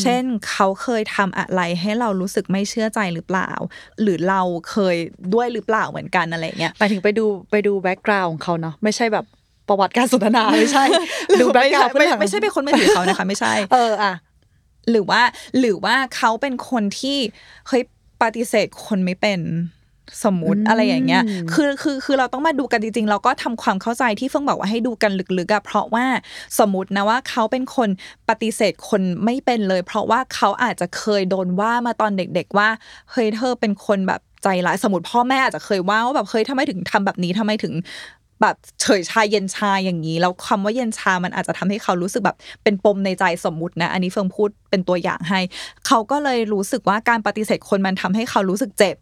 [0.00, 3.50] เช่นเขาเคยทำอะไรให้เรารู้สึกไม่เชื่อใจหรือเปล่า
[4.00, 4.96] หรือเราเคย
[5.34, 9.24] ด้วยหรือเปล่าเหมือนกันอะไรเงี้ยหมายถึงไปดูไปดูแบ็กกราวน์ของเขาเนาะไม่ใช่แบบ
[9.68, 10.84] ประวัติการสนทนาไม่ใช่
[11.40, 14.12] ดูแบ็กไม่กราใช่วน์ไม่ไม่ใช่เป็นคนไม่ถือเขานะคะ ไม่ใช่ เอออะ
[14.90, 15.22] หรือว่า
[15.58, 17.18] หรือว่าเขาเป็นคนที่
[17.68, 17.82] เฮ้ย
[18.22, 19.40] ปฏิเสธคนไม่เป็น
[20.24, 26.06] สมมุติอืมอะไรอย่างเงี้ย คือคือคือเราต้องมาดูกันจริงๆ เราก็ทำความเข้าใจที่เฟิงบอกว่าให้ดูกันลึกๆอะเพราะว่า
[26.58, 27.88] สมมตินะว่าเขาเป็นคน
[28.28, 32.68] ปฏิเสธคนไม่เป็นเลย เพราะว่าเขาอาจจะเคยโดนว่ามาตอนเด็ก ๆ ว่า
[33.10, 37.74] เฮ้ยเธอเป็นคนแบบใจร้ายสมมติพ่อแม่อาจจะเคยว่าว่าแบบเฮ้ยทำไมถึงทำแบบนี้ทำไมถึง
[38.40, 45.40] แบบเฉยชาเย็นชาอย่างนี้ แล้วคำว่าเย็นชามันอาจจะทำให้เขารู้สึกแบบเป็นปมในใจสมมุตินะ อันนี้เฟิงพูดเป็นตัวอย่างให้
[45.86, 48.96] เขาก็เลยรู้สึกว่าการปฏิเสธคนมันทำให้เขารู้สึกเจ็บ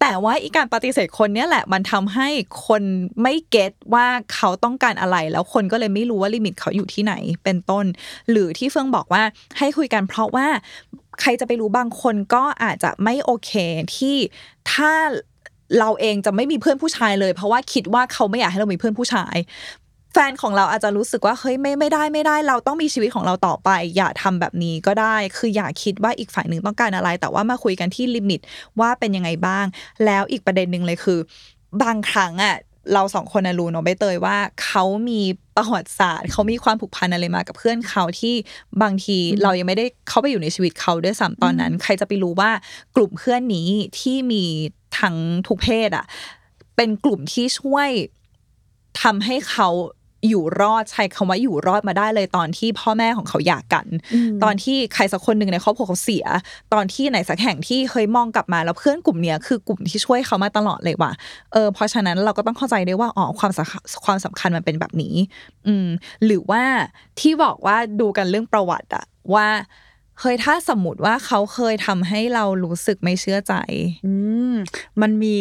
[0.00, 2.28] แต่ว่าอีการปฏิเสธคนเนี้ยแหละมันทำให้
[2.66, 2.82] คน
[3.22, 7.84] ไม่เก็ตว่าเขาต้องการอะไร แล้วคนก็เลยไม่รู้ว่าลิมิตเขาอยู่ที่ไหนเป็นต้น
[8.30, 9.22] หรือที่เฟืองบอกว่า
[9.58, 10.46] ให้คุยกันเพราะว่า
[11.20, 13.52] ใครจะไปรู้บางคนก็อาจจะไม่โอเค
[13.96, 14.16] ที่
[14.72, 14.92] ถ้า
[15.78, 19.36] เราเองจะไม่มีเพื่อนผู้ชายเลย เพราะว่าคิดว่าเขาไม่อยากให้เรามีเพื่อนผู้ชาย
[20.12, 28.40] แฟนของเราอาจจะรู้สึกว่าเฮ้ยไม่ไม่ได้ไม่ได้ เราต้องมีชีวิตของเราต่อไป อย่าทำแบบนี้ก็ได้ คืออย่าคิดว่าอีกฝ่ายหนึ่งต้องการอะไร แต่ว่ามาคุยกันที่ลิมิต
[28.80, 29.64] ว่าเป็นยังไงบ้าง
[30.04, 31.18] แล้วอีกประเด็นหนึ่งเลยคือ
[31.82, 32.56] บางครั้งอะ
[32.94, 35.20] เราสองคนนะรู้เนาะใบเตยว่าเขามี
[35.56, 38.34] ประวัติศาสตร์เขามีความผูกพันอะไรมากับเพื่อนเขาที่
[38.82, 42.50] บางทีเรายังไม่ได้เข้าไปอยู่ในชีวิตเขาด้วยซ้ำตอนนั้น ใครจะไปรู้ว่า
[42.96, 43.68] กลุ่มเพื่อนนี้
[44.00, 44.44] ที่มี
[45.00, 46.04] ทั้งทุกเพศอะ
[46.76, 47.88] เป็นกลุ่มที่ช่วย
[49.02, 49.68] ทำให้เขา
[50.30, 53.86] อยู่รอดใช้คำว่าอยู่รอดมาได้เลยตอนที่พ่อแม่ของเขาหย่ากัน
[54.42, 56.24] ตอนที่ใครสักคนหนึ่งในครอบครัวเขาเสีย
[56.72, 61.12] ตอนที่ไหนสักแห่งที่เคยมองกลับมาแล้วเพื่อนกลุ่มเนี้ยคือกลุ่มที่ช่วยเขามาตลอดเลยว่ะ
[61.52, 65.14] เออเพราะฉะนั้นเราก็ต้องเข้าใจได้ว่าอ๋อความสำคัญความสำคัญมันเป็นแบบนี้
[65.66, 65.86] อืม
[66.24, 66.62] หรือว่า
[67.20, 69.04] ที่บอกว่าดูกันเรื่องประวัติอะ
[69.34, 69.46] ว่า
[70.20, 73.54] เฮ้ยถ้าสมมติว่าเขาเคยทำให้เรารู้สึกไม่เชื่อใจ
[74.06, 74.14] อื
[74.52, 74.54] ม
[75.00, 75.36] มันมี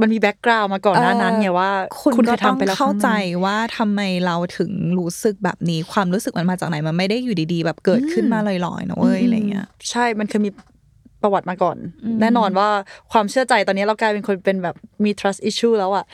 [0.00, 10.50] มันมีแบ็กกราวน์มาก่อนหน้านั้นไงว่า คุณคุณก็เคยต้องทำไปแล้วเข้าใจครั้งหนึ่งว่าทำไมเราถึงรู้สึกแบบนี้ความรู้สึกมันมาจากไหนมันไม่ได้อยู่ดีๆ แบบเกิดขึ้นมาลอยๆนะเว้ยอะไรเงี้ยใช่มันเคยมี
[11.22, 12.68] ประวัติมาก่อนอืมแน่นอนว่า
[13.12, 16.04] ความเชื่อใจตอนนี้เรากลายเป็นคนเป็นแบบมี trust issue แล้วอะ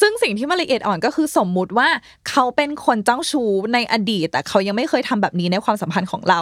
[0.00, 1.88] ซึ่งสิ่งที่มันละเอียดอ่อนก็คือสมมุติว่า
[2.30, 6.40] เขาเป็นคนเจ้าชู้ในอดีต แต่เขายังไม่เคยทำแบบนี้ในความสัมพันธ์ของเรา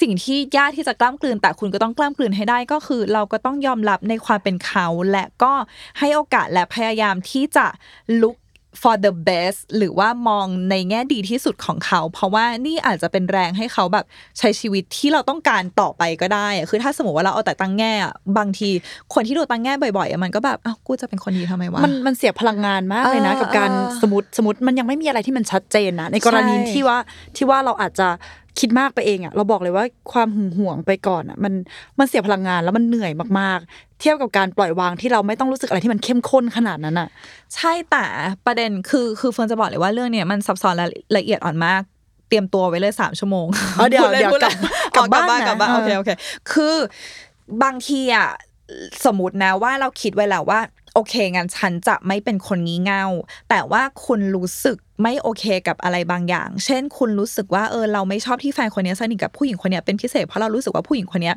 [0.00, 5.52] สิ่งที่ยากที่จะกล้ามกลืน แต่คุณก็ต้องกล้ามกลืนให้ได้ก็คือ เราก็ต้องยอมรับในความเป็นเขา และก็
[5.98, 7.66] ให้โอกาสและพยายามที่จะ
[8.20, 8.36] look
[8.82, 14.04] for the best หรือว่ามองในแง่ดีที่สุดของเขา เพราะว่านี่อาจจะเป็นแรงให้เขาแบบ
[14.38, 18.70] ใช้ชีวิตที่เราต้องการต่อไปก็ได้อะคือถ้าสมมติว่าเราเอาแต่ตั้งแง่อะบางที
[19.14, 26.98] คนที่โดนตั้งแง่บ่อยๆอะมันก็แบบอ้าวกูจะเป็นคนดีทำไมวะมันมันเสียพลังงานมากเลยนะเออกับการเออสมมติสมมติมันยังไม่มีอะไรที่มันชัดเจนนะในกรณีใช่ที่ว่า
[27.36, 28.08] ที่ว่าเราอาจจะ
[28.58, 31.52] คิดมากไปเองอะเราบอกเลยว่าความหึงหวงไปก่อนอะมัน
[31.98, 37.08] มันเสียพลังงานแล้วมันเหนื่อยมากๆ เทียบกับการปล่อยวางที่เราไม่ต้องรู้สึกอะไรที่มันเข้มข้นขนาดนั้นอะ
[37.54, 38.04] ใช่แต่
[38.46, 40.86] ประเด็นคือคือเฟิร์นจะบอกเลยว่าเรื่องเนี้ยมันซับซ้อนและ
[41.16, 41.80] ละเอียดอ่อนมาก
[42.28, 43.46] เตรียมตัวไว้เลยสามชั่วโมง
[43.78, 44.54] อ๋อเดี๋ยวพูล่นเดี๋ยวพูล่นกลับ
[44.96, 46.10] อ๋อกลับบ้านกกลัลับบบ้าบ้านนนะโอเคโอเค
[46.52, 46.76] คือ
[47.62, 48.28] บางทีอะ
[49.04, 50.60] สมมตินะว่าเราคิดไว้แล้วว่า
[50.94, 53.06] โอเคงั้นฉันจะไม่เป็นคนงี่เง่า
[53.50, 61.36] แต่ว่าคุณรู้สึก ไม่โอเคกับอะไรบางอย่าง เช่น คุณรู้สึกว่าเออเราไม่ชอบที่แฟนคนเนี้ยสนิทกับผู้หญิงคนเนี้ยเป็นพิเศษเพราะเรารู้สึกว่าผู้หญิงคนเนี้ย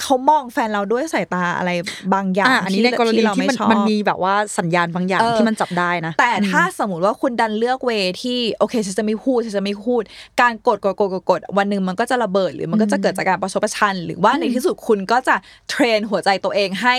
[0.00, 1.70] เขามองแฟนเราด้วยสายตาอะไร
[2.14, 7.90] บางอย่างอะอันนี้ในกรณีเราที่ไม่มันชอบมันมีแบบว่าสัญญาณบางอย่างเออที่มันจับได้นะ แต่ถ้าสมมติว่าคุณดันเลือกเว
[8.22, 10.02] ที่โอเคฉันจะไม่พูดฉันจะไม่พูด
[10.40, 15.36] การกดกดกดกดกดวันหนึ่งมันก็จะระเบิดหรือมันก็จะเกิดจากการประชดประชัน หรือว่าในที่สุดคุณก็จะ
[15.70, 16.96] เทรนหัวใจตัวเองให้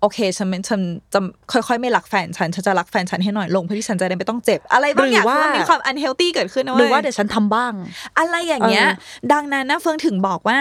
[0.00, 0.80] โอเคฉันเป็นฉัน
[1.12, 1.20] จะ
[1.52, 7.72] ค่อยๆ ไม่รักแฟนฉันฉันจะรักแฟนฉันให้หน่อยลงเพื่อที่ฉันจะได้ไม่ต้องเจ็บ อะไรบางอย่างหรือว่าคือมันมีความ unhealthy เกิดขึ้นนะหรือเว้ยว่าเดี๋ยวฉันทำบ้าง
[8.18, 10.58] อะไรอย่างเงี้ยเออดังนั้นนะเฟิงถึงบอกว่า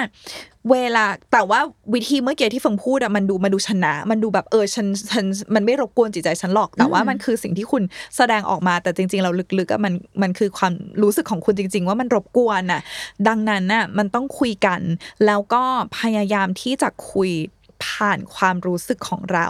[0.71, 1.59] เวลาแต่ว่า
[1.93, 7.83] วิธีเมื่อกี้ที่เฟิงพูดอะมันดูมันดูชนะ มันดูแบบเออฉันฉันมันไม่รบกวนจิตใจฉันหรอกแต่ว่ามันคือสิ่งที่คุณ
[8.17, 10.73] แสดงออกมาแต่จริง ๆ เราลึกๆอะมันมันคือความ
[11.03, 12.81] รู้สึกของคุณจริง ๆ ว่ามันรบกวนน่ะ
[13.27, 14.81] ดังนั้นน่ะมันต้องคุยกัน
[15.25, 15.63] แล้วก็
[15.99, 17.31] พยายามที่จะคุย
[17.85, 19.47] ผ่านความรู้สึกของเรา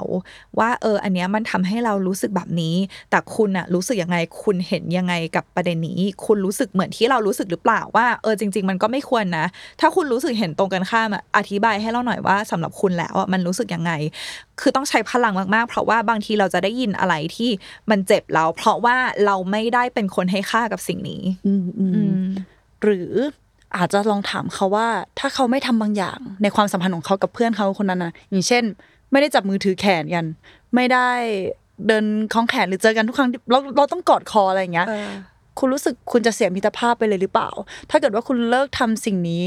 [0.60, 2.76] ว่าเอออันเนี้ยมันทำให้เรารู้สึกแบบนี้
[3.10, 9.46] แต่คุณอะรู้สึกยังไงคุณเห็นยังไงกับประเด็นนี้ คุณรู้สึกเหมือนที่เรารู้สึกหรือเปล่าว่าเออจริง ๆ มันก็ไม่ควรนะ
[9.82, 13.92] ถ้าคุณรู้สึกเห็นตรงกันข้ามอะอธิบายให้เราหน่อยว่าสำหรับคุณแล้วอะมันรู้สึกยังไง
[14.62, 17.50] คือต้องใช้พลังมากๆ เพราะว่าบางทีเราจะได้ยินอะไรที่
[17.90, 22.22] มันเจ็บเรา เพราะว่าเราไม่ได้เป็นคนให้ค่ากับสิ่งนี้ อืมอืมอืม
[22.84, 23.12] หรือ
[23.76, 24.88] อาจจะลองถามเขาว่า
[25.20, 28.64] ถ้าเขาไม่ทำบางอย่าง ในความสัมพันธ์ของเขากับเพื่อนเขาคนนั้นนะอย่างเช่น
[29.12, 30.26] ไม่ได้จับมือถือแขนกัน
[30.76, 31.10] ไม่ได้
[31.88, 34.88] เดินคล้องแขนหรือเจอกันทุกครั้งที่เราเราต้องกอดคออะไรอย่างเงี้ย
[35.60, 37.50] คุณรู้สึกคุณจะเสียมิตรภาพไปเลยหรือเปล่า
[37.90, 39.44] ถ้าเกิดว่าคุณเลิกทำสิ่งนี้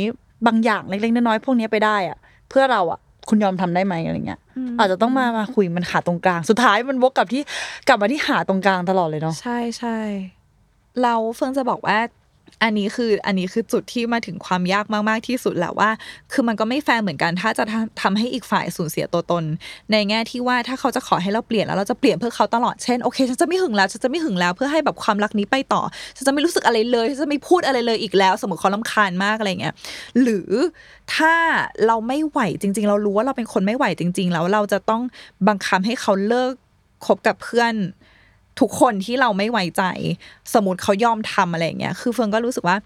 [0.46, 4.40] บางอย่างเล็กๆน้อยๆพวกนี้ไปได้อะเพื่อเราอะคุณยอมทำได้ไหมอะไรเงี้ย
[4.78, 7.42] อาจจะต้องมามาคุยมันขาดตรงกลาง สุดท้ายมันวกกลับที่
[7.88, 9.98] กลับมาที่หาตรงกลางตลอดเลยเนาะใช่ใช่
[11.02, 11.98] เราเฟิงจะบอกว่า
[12.62, 15.90] อันนี้คืออันนี้คือจุดที่มาถึงความยากมากๆที่สุดแหละว่า
[16.32, 19.44] คือมันก็ไม่แฟร์เหมือนกันถ้าจะทำทำให้อีกฝ่ายสูญเสียตัวตน
[19.92, 25.82] ในแง่ที่ว่าถ้าเขาจะขอให้เราเปลี่ยนแล้วเราจะเปลี่ยนเพื่อเขาตลอดเช่นโอเคฉันจะไม่หึงแล้วฉันจะไม่หึงแล้วเพื่อให้แบบความรักนี้ไปต่อ
[26.16, 29.74] ฉันจะไม่รู้สึกอะไรเลยฉันจะไม่พูดอะไรเลยอีกแล้ว สมมติเขาลำคาญมากอะไรเงี้ย
[30.22, 30.50] หรือ
[31.14, 31.34] ถ้า
[31.86, 35.02] เราไม่ไหวจริง ๆ เรารู้ว่าเราเป็นคนไม่ไหวจริง ๆ แล้วเราจะต้อง
[35.48, 36.52] บังคับให้เขาเลิก
[37.06, 37.74] คบกับเพื่อน
[38.60, 39.82] ทุกคนที่เราไม่ไว้ใจ
[40.54, 42.76] สมมติเขายอมทำอะไรอย่างเงี้ยคือเฟิงก็รู้สึกว่า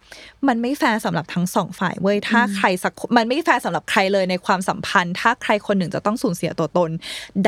[0.49, 6.91] มันไม่แฟร์สำหรับทั้งสองฝ่ายเว้ยถ้าใครสักคนมันไม่แฟร์สำหรับใครเลยในความสัมพันธ์ ถ้าใครคนหนึ่งจะต้องสูญเสียตัวตน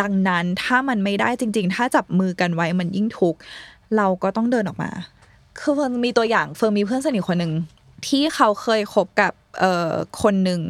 [0.01, 3.39] ดังนั้นถ้ามันไม่ได้จริง ๆ ถ้าจับมือกันไว้มันยิ่งทุกข์
[3.97, 4.91] เราก็ต้องเดินออกมา
[5.61, 7.53] คือเฟิงมีตัวอย่างเฟิงมีเพื่อนสนิทคนหนึ่ง
[8.07, 10.61] ที่เขาเคยคบกับเอ่อคนหนึ่ง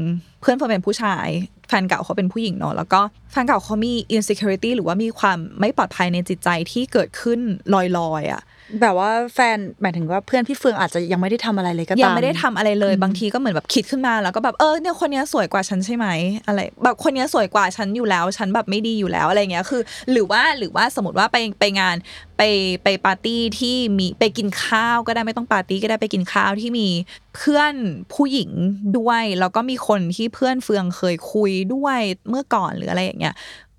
[0.41, 1.27] เพื่อนเฟิงเป็นผู้ชาย
[1.69, 3.01] แฟนเก่าเขาเป็นผู้หญิงเนาะแล้วก็
[3.31, 7.41] แฟนเก่าเขามี insecurity หรือว่ามีความไม่ปลอดภัยในจิตใจที่เกิดขึ้น
[7.75, 7.77] ล
[8.11, 8.43] อยๆอะ
[8.83, 16.07] แบบว่าแฟนหมายถึงว่าเพื่อนพี่เฟืองอาจจะยังไม่ได้ทำอะไรเลยก็ตามยังไม่ได้ทำอะไรเลย บางทีก็เหมือนแบบคิดขึ้นมาแล้วก็แบบเออเนี่ยคนเนี้ยสวยกว่าฉันใช่ไหม
[16.47, 21.97] อะไร แบบคนเนี้ยสวยกว่าฉันอยู่แล้ว ฉันแบบไม่ดีอยู่แล้วอะไรเงี้ยคือ หรือว่าหรือว่าสมมติว่าไปไปงาน
[22.39, 22.43] ไป
[22.85, 26.89] ไปปาร์ตี้ที่มีไปกินข้าวก็ได้ไม่ต้องปาร์ตี้ก็ได้ไปกินข้าวที่มี
[27.37, 27.75] เพื่อน
[28.15, 28.51] ผู้หญิง
[28.99, 31.99] ด้วยแล้วก็มีคนที่เพื่อนเฟืองเคยคุยด้วย
[32.29, 33.35] เมื่อก่อนหรืออะไรอย่างเงี้ย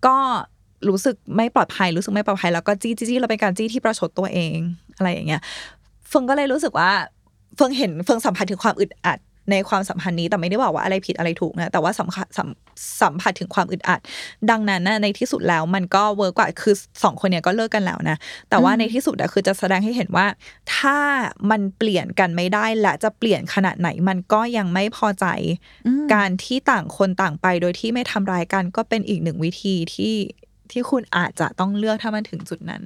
[0.06, 0.18] ก็
[0.90, 4.58] รู้สึกไม่ปลอดภัยรู้สึกไม่ปลอดภัยแล้วก็จี้จี้จี้เราเป็นการจี้ที่ประชดตัวเอง
[4.98, 5.42] อะไรอย่างเงี้ย
[6.10, 6.92] เฟิงก็เลยรู้สึกว่า
[7.56, 9.20] เฟิงเห็นเฟิงสัมผัสถึงความอึดอัด
[9.52, 12.50] ในความสัมพันธ์นี้แต่ไม่ได้บอกว่าอะไรผิดอะไรถูกนะแต่ว่าสัมผัสสัม
[13.02, 14.00] สัมผัสถึงความอึดอัด
[14.50, 18.18] ดังนั้นนะในที่สุดแล้วมันก็ work กว่าคือสองคนเนี้ยก็เลิกกันแล้วนะ
[18.50, 20.26] แต่ว่าในที่สุดอะคือจะแสดงให้เห็นว่า
[20.76, 20.98] ถ้า
[21.52, 25.26] มันเปลี่ยนกันไม่ได้และจะเปลี่ยนขนาดไหนมันก็ยังไม่พอใจ
[26.14, 30.14] การที่ต่างคนต่างไปโดยที่ไม่ทำร้ายกันก็เป็นอีกหนึ่งวิธีที่
[30.74, 32.84] ที่คุณอาจจะต้องเลือกถ้ามันถึงจุดนั้น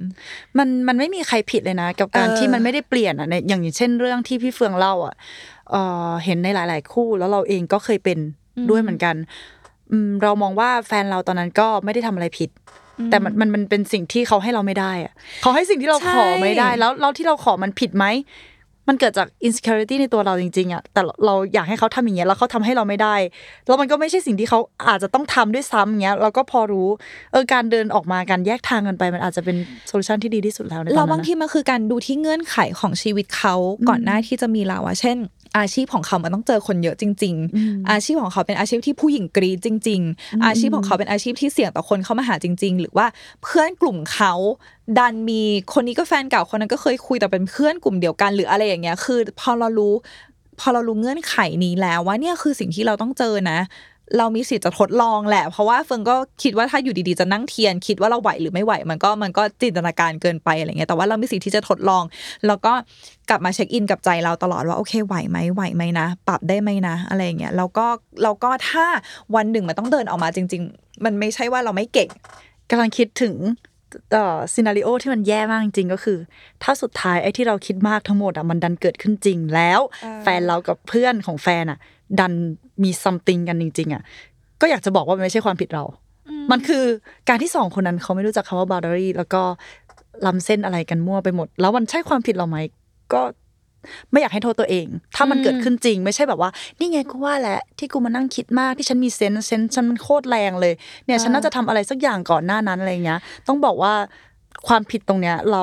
[0.58, 5.14] มันมันไม่มีใครผิดเลยนะ กับการเออที่มันไม่ได้เปลี่ยนอะในอย่างเช่นเรื่องที่พี่เฟืองเล่าอะ
[5.70, 5.76] เอ
[6.08, 8.18] อเห็นในหลาย ๆ คู่แล้วเราเองก็เคยเป็น
[8.70, 9.14] ด้วยเหมือนกัน
[9.90, 12.50] อืมเรามองว่าแฟนเราตอนนั้นก็ไม่ได้ทำอะไรผิด
[13.10, 18.04] แต่มันมันมันเป็นสิ่งที่เขาให้เราไม่ได้อะเขาให้สิ่งที่เราใช่ขอไม่ได้ แล้วแล้วที่เราขอมันผิดไหม
[18.88, 23.16] มันเกิดจาก insecurity ในตัวเราจริงๆอะแต่เราอยากให้เขาทำอย่างเงี้ยแล้วเขาทำให้เราไม่ได้
[23.66, 26.88] แล้วมันก็ไม่ใช่สิ่งที่เขาอาจจะต้องทำด้วยซ้ำอย่างเงี้ยเราก็พอรู้
[27.32, 29.56] เออการเดินออกมาการแยกทางกันไปมันอาจจะเป็น
[29.88, 33.54] solution ที่ดีที่สุดแล้วในตอนเราบางทีมันคือการดูที่เงื่อนไขของชีวิตเขา
[33.88, 35.18] ก่อนหน้าที่จะมีเราอะเช่น
[35.58, 43.06] อาชีพของเขามันต้องเจอคนเยอะจริง ๆ อาชีพของเขาเป็นอาชีพที่ผู้หญิงกรี๊ดจริง ๆ อาชีพของเขาเป็นอาชีพที่เสี่ยงต่อคนเข้ามาหาจริง ๆ หรือว่า
[43.42, 44.32] เพื่อนกลุ่มเขา
[44.98, 45.42] ดันมี
[45.74, 49.94] คนนี้ก็แฟนเก่าคนนั้นก็เคยคุยแต่เป็นเพื่อนกลุ่มเดียวกันหรืออะไรอย่างเงี้ยคือ พอเรารู้
[50.60, 53.58] พอเรารู้เงื่อนไขนี้แล้วว่าเนี่ยคือสิ่งที่เราต้องเจอนะ
[54.18, 62.02] เรามีสิทธิ์จะทดลองแหละ เพราะว่าเฟิงก็คิดว่าถ้าอยู่ดีๆจะนั่งเทียน คิดว่าเราไหวหรือไม่ไหว มันก็มันก็จินตนาการเกินไปอะไรเงี้ยแต่ว่าเรามีสิทธิ์ที่จะทดลอง
[62.46, 62.72] แล้วก็
[63.28, 67.86] กลับมาเช็คอินกับใจเราตลอดว่าโอเคไหวไหมไหวไหมนะ ปรับได้ไหมนะ อะไรอย่างเงี้ยแล้วก็
[68.22, 68.86] แล้วก็ถ้า
[69.34, 72.10] วันหนึ่งมันต้องเดินออกมาจริง ๆ มันไม่ใช่ว่าเราไม่เก่ง
[72.70, 73.36] กำลังคิดถึง
[74.12, 76.18] เอ่อซีนารีโอที่มันแย่มากจริงๆก็คือ
[76.62, 81.78] ถ้าสุดท้ายไอ้ที่เราคิดมากทั้งหมดอะมันดันเกิดขึ้นจริงแล้วเออแฟนเรากับเพื่อนของแฟนอะ
[82.20, 82.32] ดัน
[82.82, 84.02] มีซัมติงกันจริง ๆอะ
[84.60, 85.84] ก็อยากจะบอกว่ามันไม่ใช่ความผิดเรา
[86.50, 86.84] มันคือ
[87.28, 89.42] การที่สองคนนั้นเขาไม่รู้จักคำว่า boundary แล้วก็
[90.26, 92.56] ล้ำเส้นอะไรกันมั่วไปหมด แล้วมันใช่ความผิดเราไหม
[93.12, 93.22] ก็
[94.10, 100.74] ไม่อยากให้โทษตัวเอง ถ้ามันอืมเกิดขึ้นจริง ไม่ใช่แบบว่า นี่ไงกูว่าแหละที่กูมานั่งคิดมากที่ฉันมีเซนส์เซนส์ฉันมันโคตรแรงเลย
[101.06, 103.92] เนี่ยฉันน่าจะทำอะไรสักอย่างก่อนหน้านั้นอะไรเงี้ย ต้องบอกว่า
[104.68, 105.62] ความผิดตรงเนี้ย เรา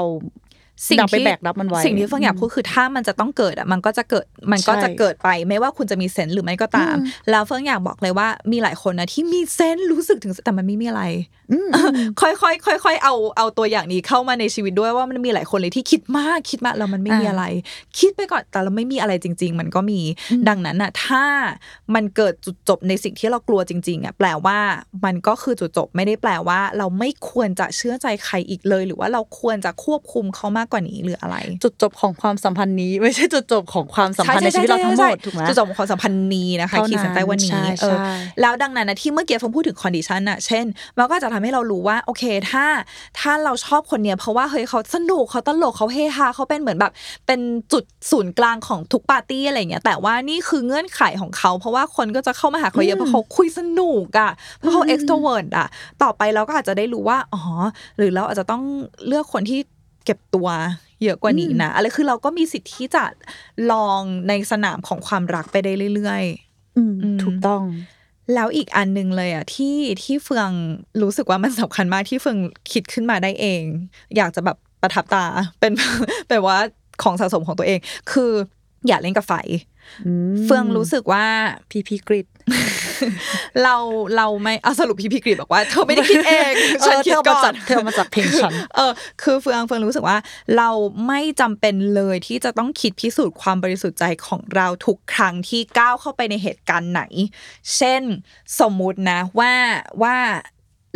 [0.88, 11.39] สิ่งอย่าไปที่แบกรับมันไว้สิ่งที่เฟิงอยากพูดคือถ้ามันจะต้องเกิดอะมันก็จะเกิดมันก็ใช่จะเกิดไป ไม่ว่าคุณจะมีเซนส์หรือไม่ก็ตามอืมแล้วเฟิงอยากบอกเลยว่ามีหลายคนนะที่มีเซนส์รู้สึกถึงแต่มันไม่มีอะไรอืม
[12.22, 17.46] ค่อยๆค่อยๆเอาเอาตัวอย่างนี้เข้ามาในชีวิตด้วยว่ามันมีหลายคนเลยที่คิดมากคิดมากแล้วมันไม่มีอ่าอะไร
[18.00, 20.00] คิดไปก่อนแต่เราไม่มีอะไรจริง ๆ มันก็มี
[20.48, 21.24] ดังนั้นน่ะถ้า
[21.96, 24.58] มันเกิดจุดจบในสิ่งที่เรากลัวจริง ๆอะแปลว่า
[25.06, 40.66] มันก็คือจุดจบไม่ได้แปลว่า เราไม่ควรจะเชื่อใจใครอีกเลย หรือว่าเราควรจะควบคุมเขามากกว่านี้หรืออะไร จุดจบของความสัมพันธ์นี้ ไม่ใช่จุดจบของความสัมพันธ์ในชีวิตเราทั้งหมดถูกไหมจุดจบของความสัมพันธ์นี้นะคะเท่านั้นขีดเส้นใต้วันนี้ใช่เออใช่แล้วดังนั้นนะที่เมื่อกี้ฟงพูดถึงคอนดิชันอะเช่น
[40.98, 42.66] มันก็จะทำให้เรารู้ว่าโอเคถ้า
[43.20, 46.92] ถ้าเราชอบคนเนี้ยเพราะว่าเฮ้ยเขาสนุกเขาตลกเขาเฮฮาเขาเป็นเหมือนแบบ
[47.28, 47.40] เป็น
[47.74, 55.68] จุดศูนย์กลางของทุกปาร์ตี้อะไรเงี้ยแต่ว่านี่คือเงื่อนไขของเขา เพราะว่าคนก็จะเข้ามาหาเขาเยอะเพราะเขาคุยสนุกอะเพราะเขา extrovert อะ
[56.04, 57.42] ต่อไปเราก็อาจจะได้รู้ว่าอ๋อ
[57.98, 58.64] หรือเราอาจจะต้อง
[59.08, 59.60] เลือกคนที่
[60.06, 60.48] เก็บตัว
[61.04, 63.04] เยอะกว่านี้นะอะไรคือเราก็มีสิทธิ์ที่จะ
[63.72, 67.64] ลองในสนามของความรักไปได้เรื่อยๆอืมอืมถูกต้อง
[68.34, 70.52] แล้วอีกอันหนึงเลยอะที่ที่เฟือง
[71.02, 72.38] รู้สึกว่ามันสำคัญมากที่เฟือง
[72.72, 73.62] คิดขึ้นมาได้เอง
[74.18, 75.26] อยากจะแบบประทับตา
[75.60, 75.72] เป็น
[76.28, 76.58] แปลว่า
[77.04, 77.80] ของสะสมของตัวเอง
[78.12, 78.32] คือ
[78.88, 79.34] อย่าเล่นกับไฟ
[80.06, 81.26] อืมเฟืองรู้สึกว่า
[81.70, 82.28] พีพีกริด
[83.64, 83.76] เรา
[84.16, 86.52] เราไม่เอาสรุปพี่พี่กรีบอกว่าเธอไม่ได้คิดเอง
[86.86, 90.18] ฉันคิดเธอก่มาอจานกเธอมาจากเพลงฉันเออคือเฟืองเฟืองรู้สึกว่า
[90.58, 90.70] เรา
[91.08, 97.02] ไม่จำเป็นเลยที่จะต้องคิดพิสูจน์ความบริสุทธิ์ใจของเราทุกครั้งที่ก้าวเข้าไปในเหตุการณ์ไหน
[97.76, 98.02] เช่น
[98.60, 99.54] สมมุตินะว่า
[100.04, 100.18] ว่า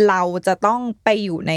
[0.08, 1.54] เราจะต้องไปอยู่ใน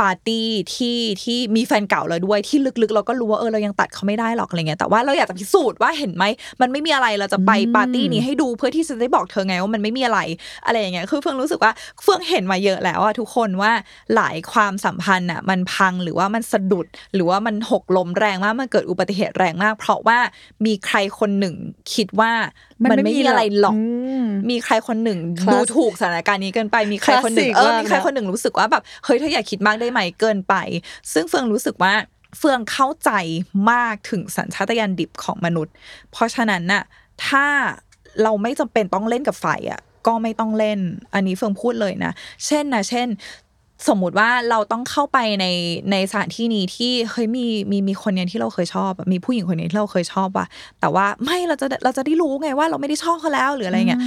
[0.00, 6.24] ปาร์ตี้ที่ที่มีแฟนเก่าเราด้วยที่ลึกๆ เราก็รู้ว่าเออเรายังตัดเขาไม่ได้หรอกอะไรเงี้ยแต่ว่าเราอยากจะพิสูจน์ว่าเห็นไหม
[6.60, 10.20] มันไม่มีอะไรเราจะไปปาร์ตี้นี้ให้ดูเพื่อที่จะได้บอกเธอไงว่ามันไม่มีอะไร
[10.66, 13.72] อะไรอย่างเงี้ยคือเฟืองรู้สึกว่าเฟืองเห็นมาเยอะแล้วอะทุกคนว่า
[14.16, 20.18] หลายความสัมพันธ์อะมันพังหรือว่ามันสะดุด หรือว่ามันหกล้มแรงมากมันเกิดอุบัติเหตุแรงมาก เพราะว่า
[20.66, 21.54] มีใครคนหนึ่ง
[21.94, 22.32] คิดว่า
[22.82, 23.74] มันไม่มีอะไรหรอก
[24.22, 30.54] มมีใครคนหนึ่งคลาสดูถูกสถานการณ์นี้เกินไปมีใครคนหนึ่งคลาสสิกเออมากมีใครนะคนหนึ่งรู้สึกว่าแบบเฮ้ยเธออย่าคิดมากได้ไหมเกินไป
[31.12, 31.94] ซึ่งเฟืองรู้สึกว่า
[32.38, 33.10] เฟืองเข้าใจ
[33.72, 35.74] มากถึงสัญชาตญาณดิบของมนุษย์
[36.10, 36.82] เพราะฉะนั้นน่ะ
[37.26, 37.46] ถ้า
[38.22, 40.78] เราไม่จำเป็นต้องเล่นกับไฟอะก็ไม่ต้องเล่น
[41.14, 42.12] อันนี้เฟืองพูดเลยนะ
[42.46, 43.08] เช่นนะเช่น
[43.88, 45.46] สมมุติว่าเราต้องเข้าไปใน
[45.90, 50.46] ในสถานที่นี้ที่เฮ้ยมีมีมีคนเนี้ยที่เราเคยชอบ มีผู้หญิงคนนี้ที่เราเคยชอบว่ะ
[50.80, 54.00] แต่ว่าไม่เราจะเราจะได้รู้ไงว่าเราไม่ได้ชอบเขาแล้วหรืออะไรเงี้ย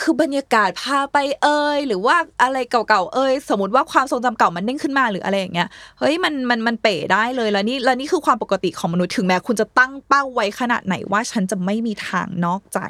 [0.00, 12.80] คือบรรยากาศพาไปเอ่ยหรือว่าอะไรเก่าๆเอ่ยสมมติว่าความทรงจำเก่ามันเด้งขึ้นมาหรืออะไรอย่างเงี้ยเฮ้ยมันมันมันเป๋ได้เลยแล้วนี่แล้วนี่คือความปกติของมนุษย์ถึงแม้คุณจะตั้งเป้าไว้ขนาดไหนว่าฉันจะไม่มีทางนอกใจ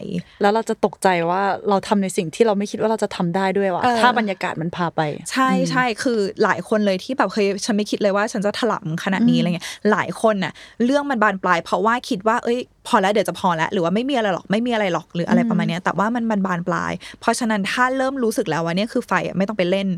[0.42, 5.00] แล้วเราจะตกใจว่าเราทำในสิ่งที่เราไม่คิดว่าเราจะทำได้ด้วยว่ะเออถ้าบรรยากาศมันพาไป
[5.32, 10.52] ใช่ใช่คือหลายคนเลยที่แบบเคยฉันไม่คิดเลยว่าฉันจะถลำขนาดนี้อะไรเงี้ยหลายคนน่ะ
[10.84, 19.88] เรื่องมันบานปลาย เพราะว่าคิดว่าเอ้ย พอแล้วเดี๋ยวจะพอแล้วหรือว่าไม่มีอะไรหรอกไม่มีอะไรหรอกหรืออะไรประมาณเนี้ยแต่ว่ามันมันบานปลาย เพราะฉะนั้นถ้าเริ่มรู้สึกแล้วว่าเนี่ยคือไฟอะไม่ต้องไปเล่น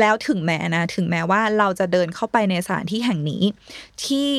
[0.00, 3.42] แล้วถึงแม้นะ ถึงแม้ว่าเราจะเดินเข้าไปในสถานที่แห่งนี้
[4.04, 4.30] ที่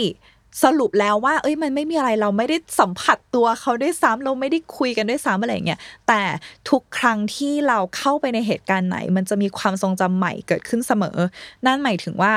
[0.63, 6.21] สรุปแล้วว่า เอ้ยมันไม่มีอะไรเราไม่ได้สัมผัสตัวเขาด้วยซ้ำเราไม่ได้คุยกันด้วยซ้ำอะไรอย่างเงี้ยแต่
[6.69, 11.17] ทุกครั้งที่เราเข้าไปในเหตุการณ์ไหน มันจะมีความทรงจำใหม่เกิดขึ้นเสมอ
[11.65, 12.33] นั่นหมายถึงว่า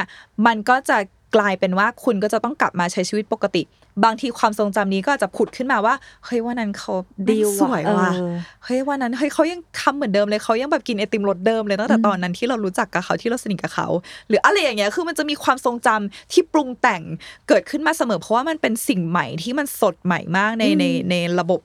[0.47, 0.99] มันก็จะ
[1.37, 3.63] กลายเป็นว่าคุณก็จะต้องกลับมาใช้ชีวิตปกติ
[4.05, 6.93] บางทีความทรงจำนี้ก็อาจจะผุดขึ้นมาว่าเฮ้ยวันนั้นเขา
[7.31, 13.89] ดีว่ะสวยว่ะเออเฮ้ยวันนั้นเฮ้ยเขายังทำเหมือนเดิมเลยเขายังแบบกินไอติมรสเดิมเลยตั้งแต่ตอนนั้นที่เรารู้จักกับเขาที่เราสนิทกับเขา
[14.29, 17.03] หรืออะไรอย่างเงี้ยคือมันจะมีความทรงจำที่ปรุงแต่ง
[17.49, 21.61] เกิดขึ้นมาเสมอ เพราะว่ามันเป็นสิ่งใหม่ที่มันสดใหม่มากในในในระบบ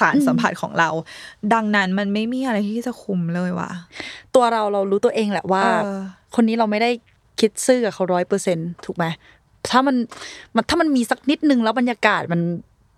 [0.00, 0.90] สารสัมผัสของเรา
[1.54, 3.70] ดังนั้นมันไม่มีอะไรที่จะคุมเลยว่ะ
[4.34, 6.00] ตัวเราเรารู้ตัวเองแหละว่าเออ
[6.34, 6.90] คนนี้เราไม่ได้
[7.40, 9.04] คิดซื่อกับเขาร้อยเปอร์เซ็นถูกไหม
[9.72, 9.96] ถ้ามัน
[10.54, 12.42] มันถ้ามันมีสักนิดนึงแล้วบรรยากาศมัน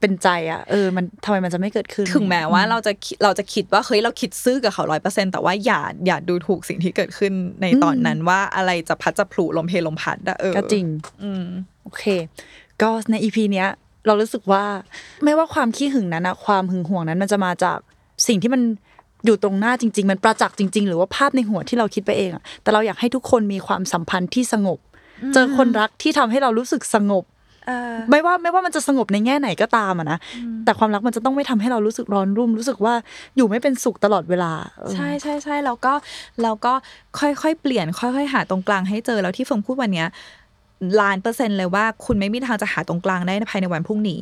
[0.00, 10.86] เป็นใจอะเออมันทำไมมันจะไม่เกิดขึ้น ถึงแม้ว่าเราจะคิดเราจะคิดว่าเฮ้ยเราคิดซื่อกับเขาร้อยเปอร์เซ็นแต่ว่าอย่าอย่าดูถูกสิ่งที่เกิดขึ้นในตอนนั้นว่าอะไรจะพัดจะผลุลมเพลลมพัดอะเออก็จริง
[11.22, 11.44] อืม
[11.82, 12.04] โอเค
[12.82, 13.68] ก็ในอีพีเนี้ย
[14.06, 14.64] เรารู้สึกว่า
[15.24, 17.78] ไม่ว่าความขี้หึงนั้นนะความหึงหวงนั้นมันจะมาจาก
[18.28, 18.62] สิ่งที่มัน
[19.24, 24.78] อยู่ตรงหน้าจริง ๆ มันประจักษ์จริง ๆ หรือว่าภาพในหัวที่เราคิดไปเองอะแต่เราอยากให้ทุกคนมีความสัมพันธ์ที่สงบ
[25.34, 27.24] เจอคนรักที่ทำให้เรารู้สึกสงบ
[28.10, 30.18] ไม่ว่าไม่ว่ามันจะสงบในแง่ไหนก็ตามอะนะ
[30.64, 32.94] แต่ความรักมันจะต้องไม่ทำให้เรารู้สึกร้อนรุ่ม รู้สึกว่า
[33.36, 35.92] อยู่ไม่เป็นสุขตลอดเวลาเออใช่ใช่ใช่แล้วก็
[36.42, 36.72] แล้วก็
[37.18, 40.08] ค่อยๆเปลี่ยน ค่อยๆ หาตรงกลางให้เจอแล้วที่เฟิงพูดวันเนี้ย
[41.00, 44.20] ล้านเปอร์เซ็นต์เลยว่าคุณไม่มีทางจะหาตรงกลางได้ภายในวันพรุ่งนี้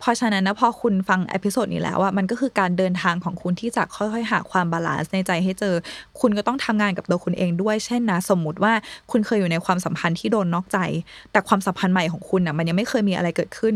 [0.00, 5.74] เพราะฉะนั้นนะพอคุณฟัง episode นี้แล้วอะมันก็คือการเดินทางของคุณที่จะค่อยๆ หาความ balance ในใจให้เจอ
[6.20, 8.72] คุณก็ต้องทำงานกับตัวคุณเองด้วย เช่นนะสมมุติว่า
[9.10, 10.78] คุณเคยอยู่ในความสัมพันธ์ที่โดนนอกใจ
[11.32, 13.74] แต่ความสัมพันธ์ใหม่ของคุณอะมันยังไม่เคยมีอะไรเกิดขึ้น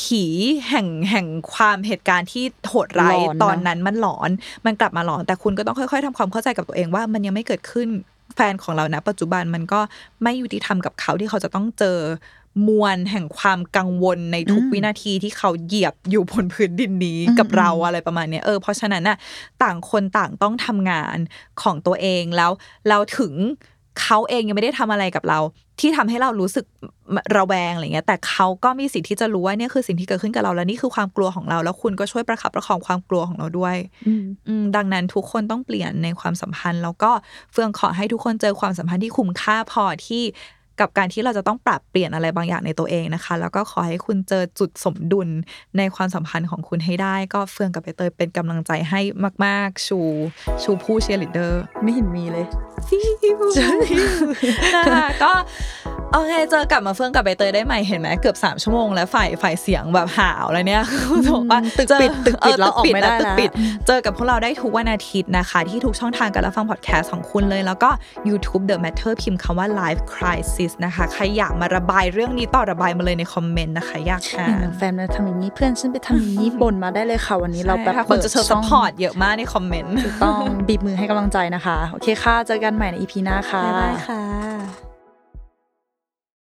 [0.00, 0.24] ผี
[0.68, 4.30] แห่งแห่งความเหตุการณ์ที่โหดร้ายตอนนั้นมันหลอน
[4.66, 7.88] มันกลับมาหลอน แต่คุณก็ต้องค่อยๆทำความเข้าใจกับตัวเองว่ามันยังไม่เกิดขึ้น
[8.36, 9.80] แฟนของเรานะปัจจุบันมันก็
[10.22, 11.98] ไม่ยุติธรรมกับเขาที่เขาจะต้องเจอ
[12.68, 19.16] มวลแห่งความกังวลในทุกวินาทีที่เขาเหยียบอยู่บนพื้นดินนี้กับเราอะไรประมาณเนี้ยเออเพราะฉะนั้นน่ะ
[19.62, 21.16] ต่างคนต่างต้องทำงาน
[21.62, 22.50] ของตัวเองแล้ว
[22.88, 23.32] เราถึง
[24.02, 25.38] เขาเองยังไม่ได้ทำอะไรกับเรา
[25.80, 26.66] ที่ทำให้เรารู้สึก
[27.36, 33.76] ระแวงอะไรเงี้ย แต่เขาก็มีสิทธิ์ที่จะรู้ว่าเนี่ยคือสิ่งที่เกิดขึ้นกับเราแล้วนี่คือความกลัวของเรา แล้วคุณก็ช่วยประคับประคองความกลัวของเราด้วย
[34.06, 37.10] อืมอืมดังนั้นทุกคนต้องเปลี่ยนในความสัมพันธ์ แล้วก็
[37.52, 40.22] เฟืองขอให้ทุกคนเจอความสัมพันธ์ที่คุ้มค่าพอที่
[40.80, 45.28] กับการที่เราจะต้องปรับเปลี่ยนอะไรบางอย่างในตัวเองนะคะ แล้วก็ขอให้คุณเจอจุดสมดุล
[45.78, 49.00] ในความสัมพันธ์ของคุณให้ได้ ก็เฟืองกับใบเตยเป็นกำลังใจให้
[49.44, 50.00] มาก ๆ ชู
[50.62, 52.46] ชูผู้เชียร์ลีดเดอร์ไม่เห็นมีเลย
[52.88, 53.40] feel
[54.76, 55.32] นะคะก็
[56.12, 63.50] โอเคเจอกลับมาเฟื่องกับใบเตยได้ใหม่เห็นไหมเกือบสามชั่วโมงแล้วฝ่ายฝ่ายเสียงแบบหาวแล้วเนี่ยคุณบอกว่าตึกเจอปิดตึกปิดเแล้วออกไม่ได้ตึกแล้วปิด
[63.86, 67.90] เจอกับพวกเราได้ทุกวันอาทิตย์นะคะ ที่ทุกช่องทางการรับฟังพอดแคสต์ของคุณเลย แล้วก็
[68.28, 80.38] YouTube The Matter พิมพ์คำว่า Life Crisis นะคะใครอยากมาระบายเรื่องนี้ต่อระบายมาเลยในคอมเมนต์นะคะอยากอ่าเห็นนแฟนมาทำอย่างนี้เพื่อนฉันไปทำอย่างนี้บ่นมาได้เลยค่ะวันนี้เราแบบใช่ค่ะคุณจะเชิญช่ซัองพพอร์ตเยอะมากในคอมเมนต์ต้อง
[80.68, 84.89] บีบมือให้กำลังใจนะคะโอเคค่ะเจอกันใหม่ในอีพีหน้าค่ะบ๊ายบายค่ะ